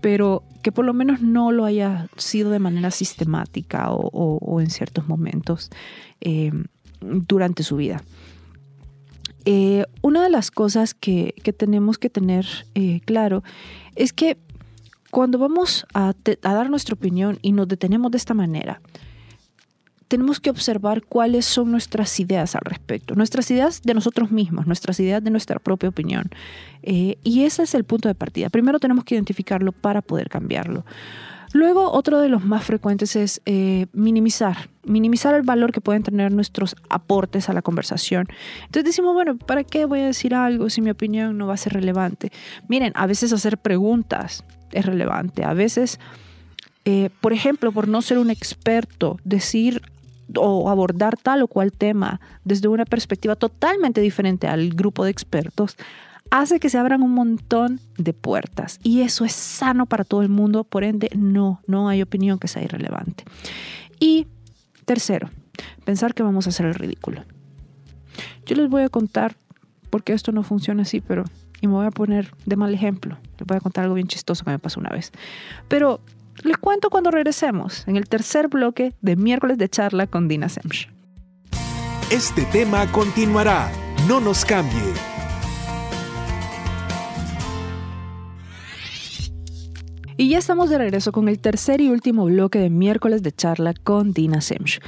[0.00, 5.06] pero que por lo menos no lo haya sido de manera sistemática o, en ciertos
[5.06, 5.70] momentos
[6.20, 6.52] eh,
[7.00, 8.02] durante su vida.
[9.44, 12.46] Eh, una de las cosas que, tenemos que tener
[13.04, 13.42] claro
[13.96, 14.38] es que
[15.10, 18.80] cuando vamos a dar nuestra opinión y nos detenemos de esta manera,
[20.12, 25.00] tenemos que observar cuáles son nuestras ideas al respecto, nuestras ideas de nosotros mismos, nuestras
[25.00, 26.28] ideas de nuestra propia opinión.
[26.82, 28.50] Eh, y ese es el punto de partida.
[28.50, 30.84] Primero tenemos que identificarlo para poder cambiarlo.
[31.54, 36.30] Luego, otro de los más frecuentes es eh, minimizar, minimizar el valor que pueden tener
[36.30, 38.26] nuestros aportes a la conversación.
[38.66, 41.56] Entonces decimos, bueno, ¿para qué voy a decir algo si mi opinión no va a
[41.56, 42.32] ser relevante?
[42.68, 45.98] Miren, a veces hacer preguntas es relevante, a veces...
[46.84, 49.82] Eh, por ejemplo, por no ser un experto, decir
[50.36, 55.76] o abordar tal o cual tema desde una perspectiva totalmente diferente al grupo de expertos,
[56.30, 58.78] hace que se abran un montón de puertas.
[58.82, 62.48] Y eso es sano para todo el mundo, por ende, no, no hay opinión que
[62.48, 63.24] sea irrelevante.
[64.00, 64.26] Y
[64.84, 65.30] tercero,
[65.84, 67.24] pensar que vamos a hacer el ridículo.
[68.46, 69.36] Yo les voy a contar
[69.90, 71.24] porque esto no funciona así, pero
[71.60, 73.18] y me voy a poner de mal ejemplo.
[73.38, 75.12] Les voy a contar algo bien chistoso que me pasó una vez.
[75.68, 76.00] Pero
[76.42, 80.90] les cuento cuando regresemos en el tercer bloque de miércoles de charla con Dina Semch.
[82.10, 83.70] Este tema continuará.
[84.08, 84.80] No nos cambie.
[90.16, 93.74] Y ya estamos de regreso con el tercer y último bloque de miércoles de charla
[93.74, 94.80] con Dina Semch.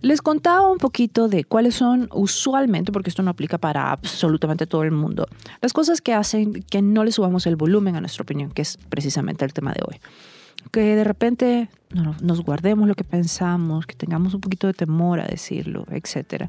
[0.00, 4.82] Les contaba un poquito de cuáles son usualmente, porque esto no aplica para absolutamente todo
[4.82, 5.28] el mundo,
[5.60, 8.78] las cosas que hacen que no le subamos el volumen a nuestra opinión, que es
[8.88, 10.00] precisamente el tema de hoy
[10.70, 11.68] que de repente
[12.20, 16.48] nos guardemos lo que pensamos, que tengamos un poquito de temor a decirlo, etc.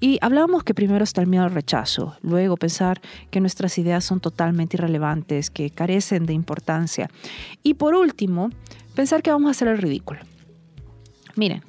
[0.00, 3.00] Y hablábamos que primero está el miedo al rechazo, luego pensar
[3.30, 7.10] que nuestras ideas son totalmente irrelevantes, que carecen de importancia.
[7.62, 8.50] Y por último,
[8.94, 10.20] pensar que vamos a hacer el ridículo.
[11.36, 11.62] Miren,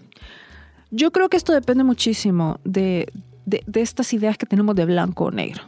[0.91, 3.11] yo creo que esto depende muchísimo de,
[3.45, 5.63] de, estas ideas que tenemos de blanco o negro.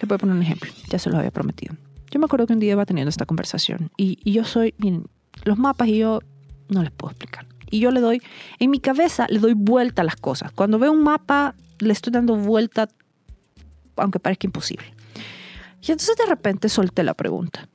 [0.00, 1.76] Le voy a poner un ejemplo, ya se lo había prometido.
[2.14, 5.06] Yo me acuerdo que un día iba teniendo esta conversación y, yo soy, miren,
[5.42, 6.20] los mapas y yo
[6.68, 7.44] no les puedo explicar.
[7.72, 8.22] Y yo le doy,
[8.60, 10.52] en mi cabeza le doy vuelta a las cosas.
[10.52, 12.88] Cuando veo un mapa, le estoy dando vuelta,
[13.96, 14.94] aunque parezca imposible.
[15.82, 17.68] Y entonces de repente solté la pregunta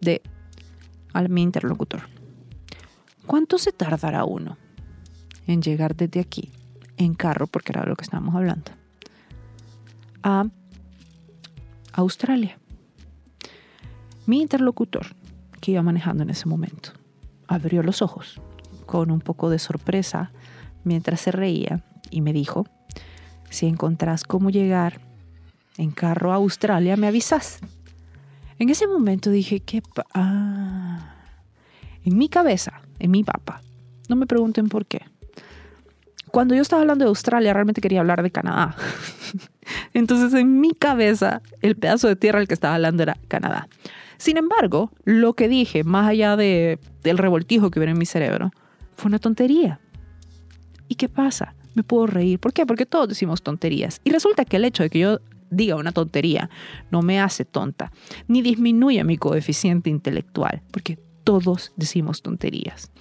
[0.00, 0.22] de
[1.12, 2.08] a mi interlocutor.
[3.26, 4.56] ¿Cuánto se tardará uno
[5.46, 6.50] en llegar desde aquí,
[6.96, 8.72] en carro, porque era lo que estábamos hablando,
[10.22, 10.46] a
[11.92, 12.58] Australia?
[14.26, 15.06] Mi interlocutor,
[15.60, 16.90] que iba manejando en ese momento,
[17.46, 18.40] abrió los ojos
[18.86, 20.32] con un poco de sorpresa
[20.84, 22.66] mientras se reía y me dijo,
[23.50, 25.00] si encontrás cómo llegar
[25.76, 27.60] en carro a Australia, me avisas.
[28.58, 29.82] En ese momento dije que...
[30.12, 31.14] Ah,
[32.04, 33.62] en mi cabeza, en mi papa,
[34.08, 35.02] no me pregunten por qué.
[36.30, 38.76] Cuando yo estaba hablando de Australia, realmente quería hablar de Canadá.
[39.94, 43.68] Entonces, en mi cabeza, el pedazo de tierra al que estaba hablando era Canadá.
[44.24, 48.52] Sin embargo, lo que dije, más allá de, del revoltijo que hubiera en mi cerebro,
[48.96, 49.80] fue una tontería.
[50.88, 51.54] ¿Y qué pasa?
[51.74, 52.38] Me puedo reír.
[52.38, 52.64] ¿Por qué?
[52.64, 54.00] Porque todos decimos tonterías.
[54.02, 56.48] Y resulta que el hecho de que yo diga una tontería
[56.90, 57.92] no me hace tonta,
[58.26, 62.92] ni disminuye mi coeficiente intelectual, porque todos decimos tonterías.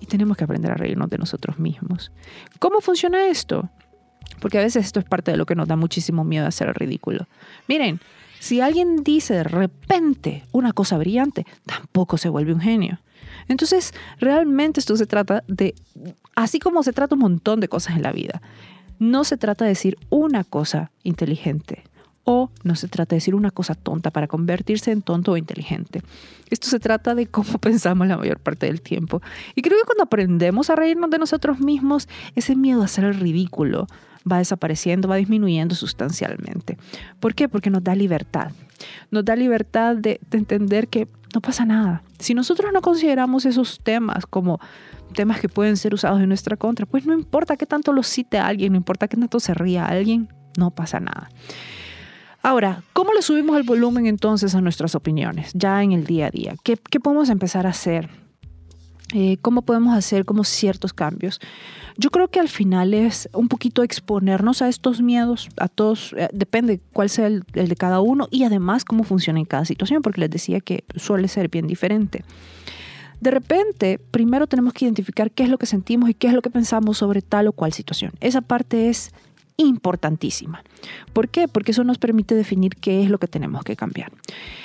[0.00, 2.12] Y tenemos que aprender a reírnos de nosotros mismos.
[2.58, 3.68] ¿Cómo funciona esto?
[4.40, 6.68] Porque a veces esto es parte de lo que nos da muchísimo miedo a hacer
[6.68, 7.26] el ridículo.
[7.68, 8.00] Miren,
[8.40, 12.98] si alguien dice de repente una cosa brillante, tampoco se vuelve un genio.
[13.48, 15.74] Entonces, realmente esto se trata de,
[16.34, 18.40] así como se trata un montón de cosas en la vida,
[18.98, 21.84] no se trata de decir una cosa inteligente
[22.24, 26.02] o no se trata de decir una cosa tonta para convertirse en tonto o inteligente.
[26.48, 29.20] Esto se trata de cómo pensamos la mayor parte del tiempo.
[29.54, 33.14] Y creo que cuando aprendemos a reírnos de nosotros mismos, ese miedo a hacer el
[33.14, 33.86] ridículo
[34.30, 36.78] va desapareciendo, va disminuyendo sustancialmente.
[37.20, 37.48] ¿Por qué?
[37.48, 38.52] Porque nos da libertad.
[39.10, 42.02] Nos da libertad de, entender que no pasa nada.
[42.18, 44.60] Si nosotros no consideramos esos temas como
[45.14, 48.38] temas que pueden ser usados en nuestra contra, pues no importa qué tanto lo cite
[48.38, 51.30] alguien, no importa qué tanto se ría alguien, no pasa nada.
[52.42, 56.30] Ahora, ¿cómo le subimos el volumen entonces a nuestras opiniones ya en el día a
[56.30, 56.54] día?
[56.64, 58.08] ¿Qué, qué podemos empezar a hacer?
[59.12, 61.40] Eh, ¿Cómo podemos hacer como ciertos cambios?
[62.00, 66.30] Yo creo que al final es un poquito exponernos a estos miedos, a todos, eh,
[66.32, 70.22] depende cuál sea el, de cada uno y además cómo funciona en cada situación, porque
[70.22, 72.24] les decía que suele ser bien diferente.
[73.20, 76.40] De repente, primero tenemos que identificar qué es lo que sentimos y qué es lo
[76.40, 78.12] que pensamos sobre tal o cual situación.
[78.20, 79.12] Esa parte es
[79.60, 80.62] importantísima.
[81.12, 81.48] ¿Por qué?
[81.48, 84.10] Porque eso nos permite definir qué es lo que tenemos que cambiar.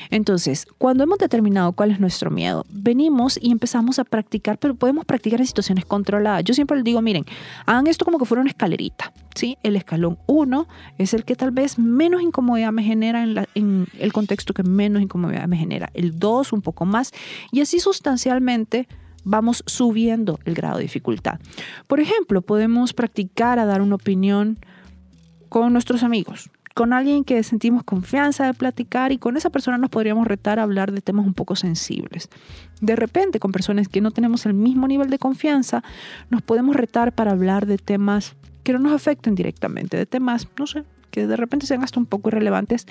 [0.10, 5.06] Entonces, cuando hemos determinado cuál es nuestro miedo, venimos y empezamos a practicar, pero podemos
[5.06, 6.44] practicar en situaciones controladas.
[6.44, 7.26] Yo siempre les digo, miren,
[7.66, 9.12] hagan esto como que fuera una escalerita.
[9.36, 9.58] ¿sí?
[9.64, 14.14] El escalón 1 es el que tal vez menos incomodidad me genera en, en el
[14.14, 15.90] contexto que menos incomodidad me genera.
[15.94, 17.12] El 2 un poco más.
[17.52, 18.88] Y así sustancialmente
[19.26, 21.40] vamos subiendo el grado de dificultad.
[21.88, 24.60] Por ejemplo, podemos practicar a dar una opinión
[25.56, 29.90] con nuestros amigos, con alguien que sentimos confianza de platicar y con esa persona nos
[29.90, 32.28] podríamos retar a hablar de temas un poco sensibles.
[32.82, 35.82] De repente, con personas que no tenemos el mismo nivel de confianza,
[36.30, 40.68] nos podemos retar para hablar de temas que no nos afecten directamente, de temas, no
[40.68, 42.86] sé, que de repente sean hasta un poco irrelevantes.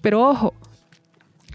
[0.00, 0.52] Pero ojo,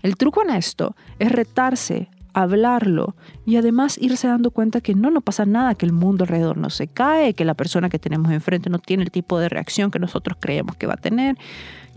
[0.04, 5.22] el truco en esto es retarse hablarlo y además irse dando cuenta que no, no
[5.22, 8.70] pasa nada, que el mundo alrededor no se cae, que la persona que tenemos enfrente
[8.70, 11.38] no tiene el tipo de reacción que nosotros creemos que va a tener.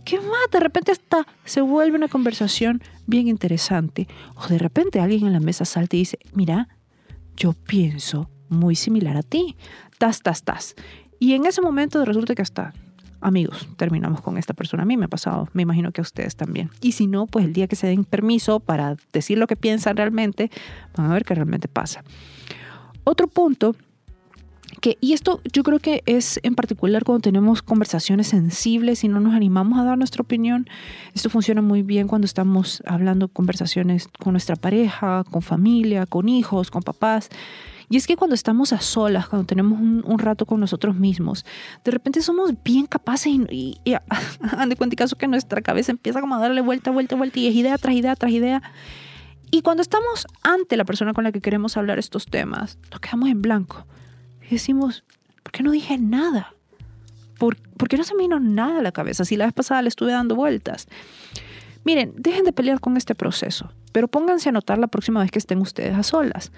[0.04, 0.50] ¿Qué más?
[0.52, 4.06] De repente hasta se vuelve una conversación bien interesante.
[4.36, 6.68] O de repente alguien en la mesa salta y dice, mira,
[7.36, 9.56] yo pienso muy similar a ti.
[9.98, 10.76] Tas, tas, tas.
[11.18, 12.72] Y en ese momento resulta que hasta
[13.20, 14.82] amigos, terminamos con esta persona.
[14.82, 16.70] A mí me ha pasado, me imagino que a ustedes también.
[16.80, 19.96] Y si no, pues el día que se den permiso para decir lo que piensan
[19.96, 20.50] realmente,
[20.96, 22.02] van a ver qué realmente pasa.
[23.04, 23.74] Otro punto
[24.80, 29.18] que, y esto yo creo que es en particular cuando tenemos conversaciones sensibles y no
[29.18, 30.68] nos animamos a dar nuestra opinión.
[31.14, 36.70] Esto funciona muy bien cuando estamos hablando conversaciones con nuestra pareja, con familia, con hijos,
[36.70, 37.30] con papás.
[37.90, 41.46] Y es que cuando estamos a solas, cuando tenemos un, rato con nosotros mismos,
[41.84, 43.94] de repente somos bien capaces y, y,
[44.68, 47.54] de cuenta caso que nuestra cabeza empieza como a darle vuelta, vuelta, vuelta y es
[47.54, 48.62] idea tras idea tras idea.
[49.50, 53.30] Y cuando estamos ante la persona con la que queremos hablar estos temas, nos quedamos
[53.30, 53.86] en blanco
[54.42, 55.04] y decimos,
[55.42, 56.54] ¿por qué no dije nada?
[57.38, 59.80] ¿Por, ¿Por, qué no se me vino nada a la cabeza si la vez pasada
[59.80, 60.88] le estuve dando vueltas?
[61.84, 65.38] Miren, dejen de pelear con este proceso, pero pónganse a notar la próxima vez que
[65.38, 66.52] estén ustedes a solas.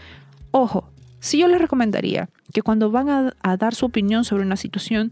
[0.51, 0.91] Ojo,
[1.21, 5.11] Sí, yo les recomendaría que cuando van a, dar su opinión sobre una situación,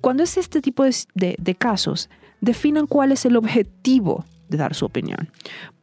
[0.00, 5.30] cuando es este tipo de, casos, definan cuál es el objetivo de dar su opinión.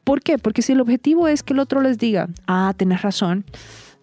[0.04, 0.38] ¿Por qué?
[0.38, 3.46] Porque si el objetivo es que el otro les diga, ah, tenés razón,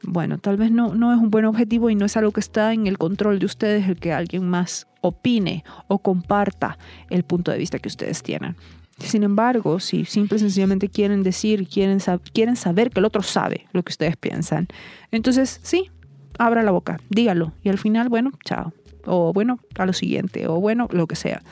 [0.02, 2.72] bueno, tal vez no, no es un buen objetivo y no es algo que está
[2.72, 7.58] en el control de ustedes el que alguien más opine o comparta el punto de
[7.58, 8.56] vista que ustedes tienen.
[8.98, 11.98] Sin embargo, si simple y sencillamente quieren decir, quieren,
[12.32, 14.68] quieren saber que el otro sabe lo que ustedes piensan,
[15.10, 15.90] entonces sí,
[16.38, 17.52] abra la boca, dígalo.
[17.62, 18.72] Y al final, bueno, chao.
[19.04, 20.46] O bueno, a lo siguiente.
[20.46, 21.42] O bueno, lo que sea.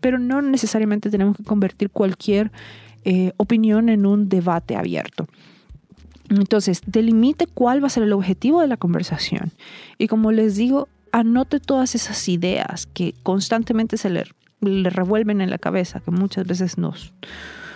[0.00, 2.52] Pero no necesariamente tenemos que convertir cualquier
[3.04, 5.26] eh, opinión en un debate abierto.
[6.28, 9.50] Entonces, delimite cuál va a ser el objetivo de la conversación.
[9.96, 14.24] Y como les digo, anote todas esas ideas que constantemente se le
[14.60, 17.12] le revuelven en la cabeza, que muchas veces nos,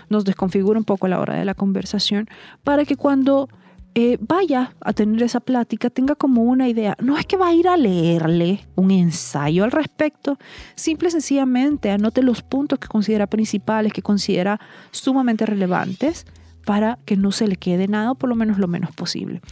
[0.09, 2.29] nos desconfigura un poco a la hora de la conversación,
[2.65, 3.49] para que cuando
[3.95, 6.97] eh, vaya a tener esa plática tenga como una idea.
[6.99, 10.39] No es que va a ir a leerle un ensayo al respecto,
[10.77, 14.61] simple y sencillamente anote los puntos que considera principales, que considera
[14.93, 16.25] sumamente relevantes
[16.65, 19.43] para que no se le quede nada, por lo menos lo menos posible.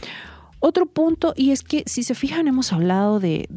[0.63, 3.47] Otro punto, y es que si se fijan, hemos hablado de,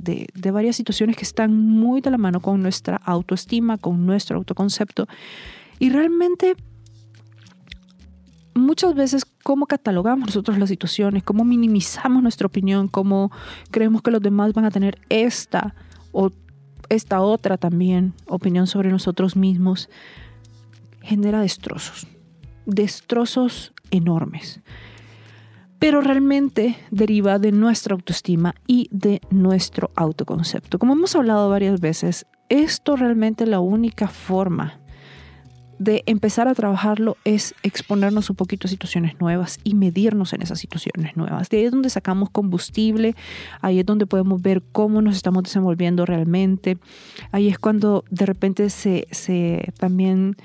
[0.51, 5.07] varias situaciones que están muy de la mano con nuestra autoestima, con nuestro autoconcepto,
[5.79, 6.57] y realmente
[8.55, 13.31] muchas veces cómo catalogamos nosotros las situaciones, cómo minimizamos nuestra opinión, cómo
[13.71, 15.75] creemos que los demás van a tener esta
[16.11, 16.31] o
[16.88, 19.90] esta otra también opinión sobre nosotros mismos,
[21.03, 22.07] genera destrozos,
[22.64, 24.62] destrozos enormes
[25.85, 30.79] pero realmente deriva de nuestra autoestima y de nuestro autoconcepto.
[30.79, 34.81] Como hemos hablado varias veces, esto realmente la única forma
[35.79, 40.59] de empezar a trabajarlo es exponernos un poquito a situaciones nuevas y medirnos en esas
[40.59, 41.51] situaciones nuevas.
[41.51, 43.14] De ahí es donde sacamos combustible,
[43.61, 46.79] ahí es donde podemos ver cómo nos estamos desenvolviendo realmente.
[47.31, 50.37] Ahí es cuando de repente se, se también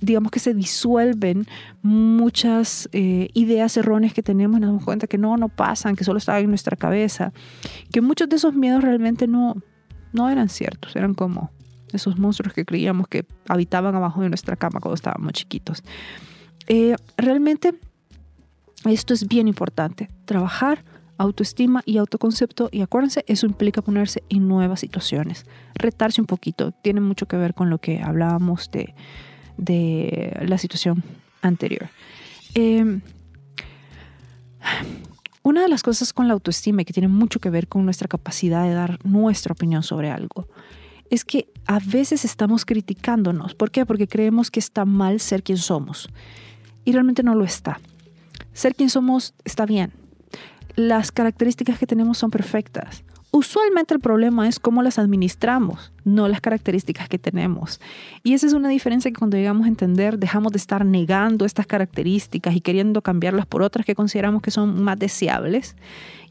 [0.00, 1.46] digamos que se disuelven
[1.82, 6.18] muchas eh, ideas erróneas que tenemos nos damos cuenta que no, no pasan, que solo
[6.18, 7.32] estaban en nuestra cabeza,
[7.92, 9.54] que muchos de esos miedos realmente no,
[10.12, 11.50] no eran ciertos, eran como
[11.92, 15.82] esos monstruos que creíamos que habitaban abajo de nuestra cama cuando estábamos chiquitos.
[16.66, 17.74] Eh, realmente
[18.84, 20.84] esto es bien importante, trabajar
[21.16, 27.00] autoestima y autoconcepto y acuérdense, eso implica ponerse en nuevas situaciones, retarse un poquito, tiene
[27.00, 28.94] mucho que ver con lo que hablábamos de
[29.56, 31.02] de la situación
[31.42, 31.88] anterior.
[32.54, 33.00] Em,
[35.42, 38.08] Una de las cosas con la autoestima y que tiene mucho que ver con nuestra
[38.08, 40.48] capacidad de dar nuestra opinión sobre algo
[41.10, 43.54] es que a veces estamos criticándonos.
[43.54, 43.84] ¿Por qué?
[43.84, 46.08] Porque creemos que está mal ser quien somos.
[46.86, 47.78] Y realmente no lo está.
[48.54, 49.92] Ser quien somos está bien.
[50.76, 53.04] Las características que tenemos son perfectas.
[53.36, 57.80] Usualmente el problema es cómo las administramos, no las características que tenemos.
[58.22, 61.66] Y esa es una diferencia que cuando llegamos a entender dejamos de estar negando estas
[61.66, 65.74] características y queriendo cambiarlas por otras que consideramos que son más deseables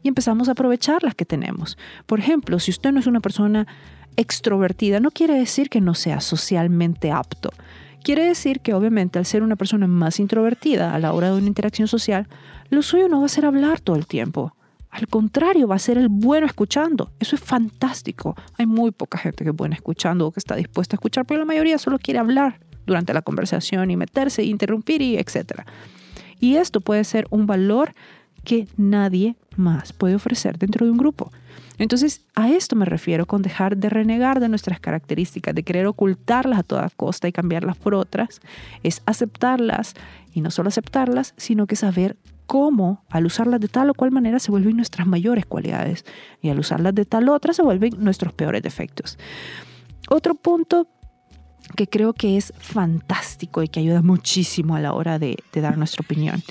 [0.02, 1.76] y empezamos a aprovechar las que tenemos.
[2.06, 3.66] Por ejemplo, si usted no es una persona
[4.16, 7.50] extrovertida, no quiere decir que no sea socialmente apto.
[8.02, 11.48] Quiere decir que obviamente al ser una persona más introvertida a la hora de una
[11.48, 12.28] interacción social,
[12.70, 14.54] lo suyo no va a ser hablar todo el tiempo.
[14.94, 17.10] Al contrario, va a ser el bueno escuchando.
[17.18, 18.36] Eso es fantástico.
[18.56, 21.40] Hay muy poca gente que es buena escuchando o que está dispuesta a escuchar, pero
[21.40, 25.62] la mayoría solo quiere hablar durante la conversación y meterse, interrumpir y etc.
[26.38, 27.92] Y esto puede ser un valor
[28.44, 31.32] que nadie más puede ofrecer dentro de un grupo.
[31.76, 36.60] Entonces, a esto me refiero con dejar de renegar de nuestras características, de querer ocultarlas
[36.60, 38.40] a toda costa y cambiarlas por otras,
[38.84, 39.94] es aceptarlas
[40.32, 42.16] y no solo aceptarlas, sino que saber
[42.46, 46.04] cómo al usarlas de tal o cual manera se vuelven nuestras mayores cualidades
[46.40, 49.18] y al usarlas de tal otra se vuelven nuestros peores defectos.
[50.08, 50.88] Otro punto
[51.76, 55.78] que creo que es fantástico y que ayuda muchísimo a la hora de, de dar
[55.78, 56.42] nuestra opinión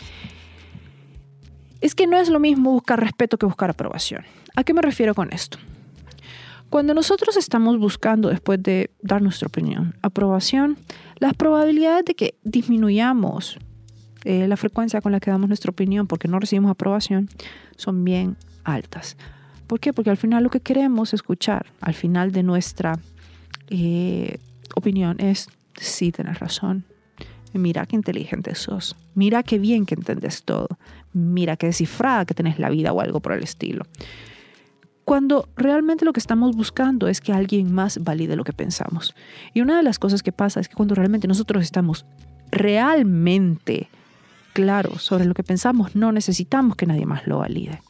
[1.82, 4.24] es que no es lo mismo buscar respeto que buscar aprobación.
[4.56, 5.58] ¿A qué me refiero con esto?
[6.70, 10.78] Cuando nosotros estamos buscando, después de dar nuestra opinión, aprobación,
[11.20, 13.60] las probabilidades de que disminuyamos
[14.26, 17.30] eh, la frecuencia con la que damos nuestra opinión porque no recibimos aprobación
[17.76, 19.18] son bien altas.
[19.68, 19.94] ¿Por qué?
[19.94, 23.00] Porque al final lo que queremos escuchar, al final de nuestra
[23.70, 24.38] eh,
[24.76, 26.86] opinión, es, sí, tienes razón,
[27.54, 30.68] mira qué inteligente sos, mira qué bien que entendés todo,
[31.14, 33.86] mira qué descifrada que tenés la vida o algo por el estilo.
[35.06, 39.14] Cuando realmente lo que estamos buscando es que alguien más valide lo que pensamos.
[39.54, 42.06] Y una de las cosas que pasa es que cuando realmente nosotros estamos
[42.52, 43.90] realmente
[44.54, 47.82] claros sobre lo que pensamos, no necesitamos que nadie más lo valide.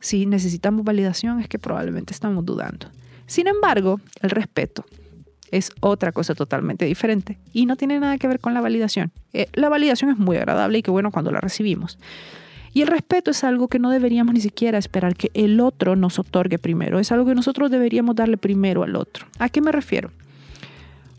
[0.00, 2.88] Si necesitamos validación es que probablemente estamos dudando.
[3.26, 4.84] Sin embargo, el respeto
[5.50, 9.12] es otra cosa totalmente diferente y no tiene nada que ver con la validación.
[9.32, 11.98] Eh, la validación es muy agradable y qué bueno cuando la recibimos.
[12.72, 16.18] Y el respeto es algo que no deberíamos ni siquiera esperar que el otro nos
[16.18, 16.98] otorgue primero.
[16.98, 19.26] Es algo que nosotros deberíamos darle primero al otro.
[19.38, 20.10] ¿A qué me refiero?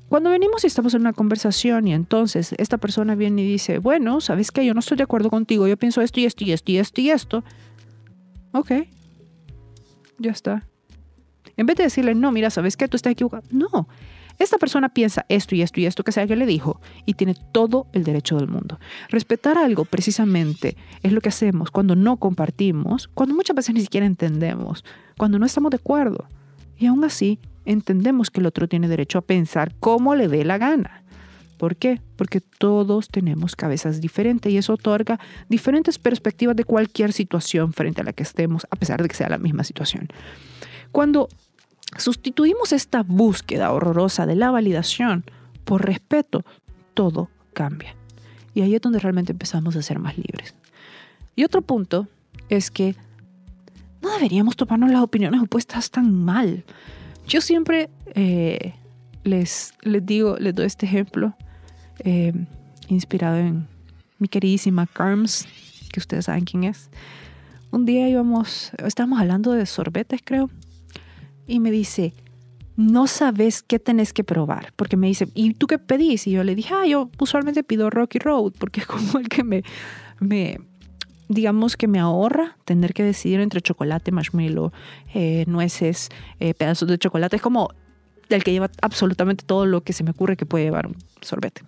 [0.10, 4.22] Cuando venimos y estamos en una conversación y entonces esta persona viene y dice, bueno,
[4.22, 4.66] ¿sabes qué?
[4.66, 7.02] Yo no estoy de acuerdo contigo, yo pienso esto y esto y esto y esto
[7.02, 7.44] y esto.
[8.54, 8.72] Ok,
[10.18, 10.66] ya está.
[11.58, 12.88] En vez de decirle, no, mira, ¿sabes qué?
[12.88, 13.44] Tú estás equivocado.
[13.52, 13.88] No,
[14.40, 17.36] esta persona piensa esto y esto y esto que sea que le dijo y tiene
[17.52, 18.80] todo el derecho del mundo.
[19.10, 24.06] Respetar algo precisamente es lo que hacemos cuando no compartimos, cuando muchas veces ni siquiera
[24.06, 24.86] entendemos,
[25.18, 26.28] cuando no estamos de acuerdo.
[26.78, 30.58] Y aún así entendemos que el otro tiene derecho a pensar como le dé la
[30.58, 31.04] gana.
[31.58, 32.02] ¿Por qué?
[32.16, 38.04] Porque todos tenemos cabezas diferentes y eso otorga diferentes perspectivas de cualquier situación frente a
[38.04, 40.08] la que estemos, a pesar de que sea la misma situación.
[40.92, 41.30] Cuando
[41.98, 45.26] sustituimos esta búsqueda horrorosa de la validación
[45.64, 46.46] por respeto,
[46.94, 47.96] todo cambia.
[48.54, 50.56] Y ahí es donde realmente empezamos a ser más libres.
[51.36, 52.08] Y otro punto
[52.50, 52.96] es que
[54.02, 56.64] no deberíamos tomarnos las opiniones opuestas tan mal.
[57.28, 58.74] Yo siempre eh,
[59.24, 61.36] les, les digo, les doy este ejemplo
[62.00, 62.32] eh,
[62.88, 63.68] inspirado en
[64.18, 65.46] mi queridísima Carms,
[65.92, 66.90] que ustedes saben quién es.
[67.70, 70.50] Un día íbamos, estábamos hablando de sorbetes, creo,
[71.46, 72.14] y me dice,
[72.78, 74.72] no sabes qué tenés que probar.
[74.78, 76.28] Porque me dice, ¿y tú qué pedís?
[76.28, 79.44] Y yo le dije, ah, yo usualmente pido Rocky Road, porque es como el que
[79.44, 79.64] me,
[80.20, 80.62] me
[81.30, 84.72] digamos que me ahorra tener que decidir entre chocolate, marshmallow,
[85.14, 86.10] eh, nueces,
[86.40, 87.36] eh, pedazos de chocolate.
[87.36, 87.70] Es como
[88.30, 91.62] el que lleva absolutamente todo lo que se me ocurre que puede llevar un sorbete.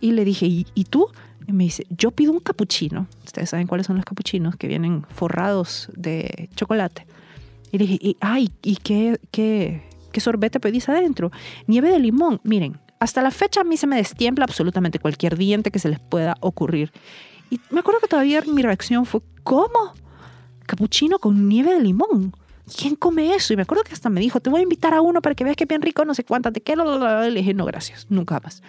[0.00, 1.08] Y le dije, ¿y, ¿y tú?
[1.46, 3.06] Y me dice, yo pido un capuchino.
[3.24, 7.06] Ustedes saben cuáles son los capuchinos que vienen forrados de chocolate.
[7.72, 9.82] Y dije, ay, ¿y qué, qué,
[10.12, 11.30] qué sorbete pedís adentro?
[11.66, 12.40] Nieve de limón.
[12.42, 16.00] Miren, hasta la fecha a mí se me destiempla absolutamente cualquier diente que se les
[16.00, 16.92] pueda ocurrir.
[17.50, 19.94] Y me acuerdo que todavía mi reacción fue, ¿cómo?
[20.66, 22.34] Capuchino con nieve de limón.
[22.76, 23.52] ¿Quién come eso?
[23.52, 25.44] Y me acuerdo que hasta me dijo, te voy a invitar a uno para que
[25.44, 26.98] veas que es bien rico, no sé cuánta, te quiero.
[26.98, 28.62] Le dije, no, gracias, nunca más.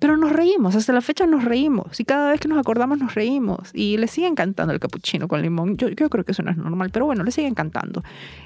[0.00, 2.00] Pero nos reímos, hasta la fecha nos reímos.
[2.00, 3.70] Y cada vez que nos acordamos nos reímos.
[3.74, 5.76] Y le sigue encantando el capuchino con limón.
[5.76, 8.02] Yo, yo creo que eso no es normal, pero bueno, le sigue encantando.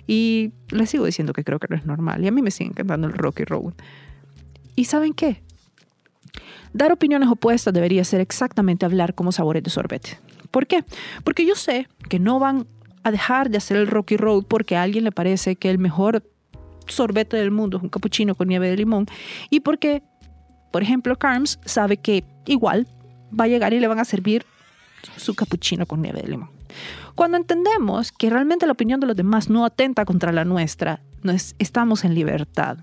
[0.06, 2.22] Y le sigo diciendo que creo que no es normal.
[2.24, 3.72] Y a mí me sigue encantando el Rocky Road.
[4.74, 5.43] ¿Y saben qué?
[6.74, 10.18] Dar opiniones opuestas debería ser exactamente hablar como sabores de sorbete.
[10.50, 10.84] ¿Por qué?
[11.22, 12.66] Porque yo sé que no van
[13.04, 16.24] a dejar de hacer el Rocky Road porque a alguien le parece que el mejor
[16.86, 19.06] sorbete del mundo es un cappuccino con nieve de limón
[19.50, 20.02] y porque,
[20.72, 22.88] por ejemplo, Carms sabe que igual
[23.38, 24.44] va a llegar y le van a servir
[25.16, 26.50] su cappuccino con nieve de limón.
[27.14, 31.02] Cuando entendemos que realmente la opinión de los demás no atenta contra la nuestra,
[31.60, 32.78] estamos en libertad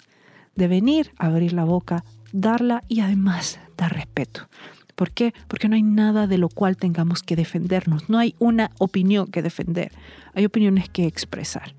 [0.56, 4.48] de venir, abrir la boca, darla y además dar respeto.
[4.96, 5.34] ¿Por qué?
[5.48, 9.42] Porque no hay nada de lo cual tengamos que defendernos, no hay una opinión que
[9.42, 9.92] defender,
[10.36, 11.74] hay opiniones que expresar.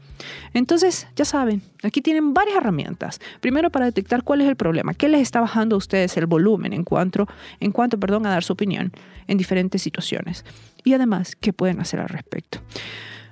[0.55, 3.21] Entonces, ya saben, aquí tienen varias herramientas.
[3.41, 6.73] Primero para detectar cuál es el problema, qué les está bajando a ustedes el volumen
[6.73, 7.29] en cuanto,
[7.61, 8.93] en perdón, a dar su opinión
[9.27, 10.45] en diferentes situaciones.
[10.85, 12.61] Y además, qué pueden hacer al respecto.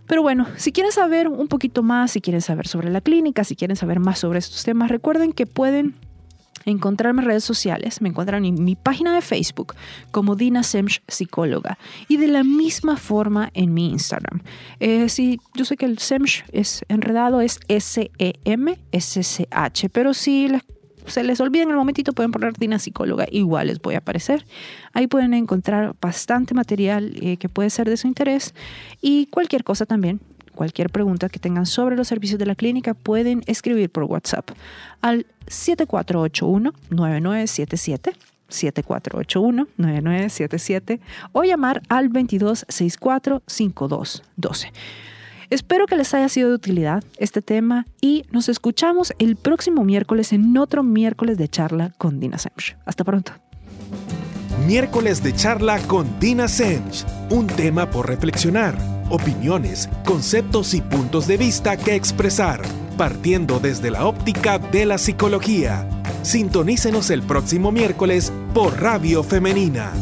[0.07, 3.55] Pero bueno, si quieren saber un poquito más, si quieren saber sobre la clínica, si
[3.55, 5.95] quieren saber más sobre estos temas, recuerden que pueden
[6.65, 9.75] encontrarme en redes sociales, me encuentran en mi página de Facebook
[10.11, 14.43] como Dina Semch Psicóloga y de la misma forma en mi Instagram.
[14.79, 18.19] Eh, sí, yo sé que el Semch es enredado, es S-E-M-S-C-H,
[19.91, 20.49] pero si
[21.07, 24.45] se les olvida en el momentito pueden poner Dina Psicóloga, igual les voy a aparecer.
[24.93, 28.55] Ahí pueden encontrar bastante material eh, que puede ser de su interés
[29.01, 30.21] y cualquier cosa también
[30.61, 34.51] Cualquier pregunta que tengan sobre los servicios de la clínica pueden escribir por WhatsApp
[35.01, 38.13] al 7481-9977.
[38.51, 41.01] 7481-9977
[41.33, 44.71] o llamar al 2264-5212.
[45.49, 50.35] Espero que les haya sido de utilidad este tema y nos escuchamos el próximo miércoles
[50.35, 52.77] en otro miércoles de charla con Dina Semch.
[52.85, 53.33] Hasta pronto.
[54.67, 57.07] Miércoles de charla con Dina Semch.
[57.31, 58.77] Un tema por reflexionar
[59.09, 62.63] opiniones, conceptos y puntos de vista que expresar,
[62.97, 65.89] partiendo desde la óptica de la psicología.
[66.23, 69.93] Sintonícenos el próximo miércoles por Radio Femenina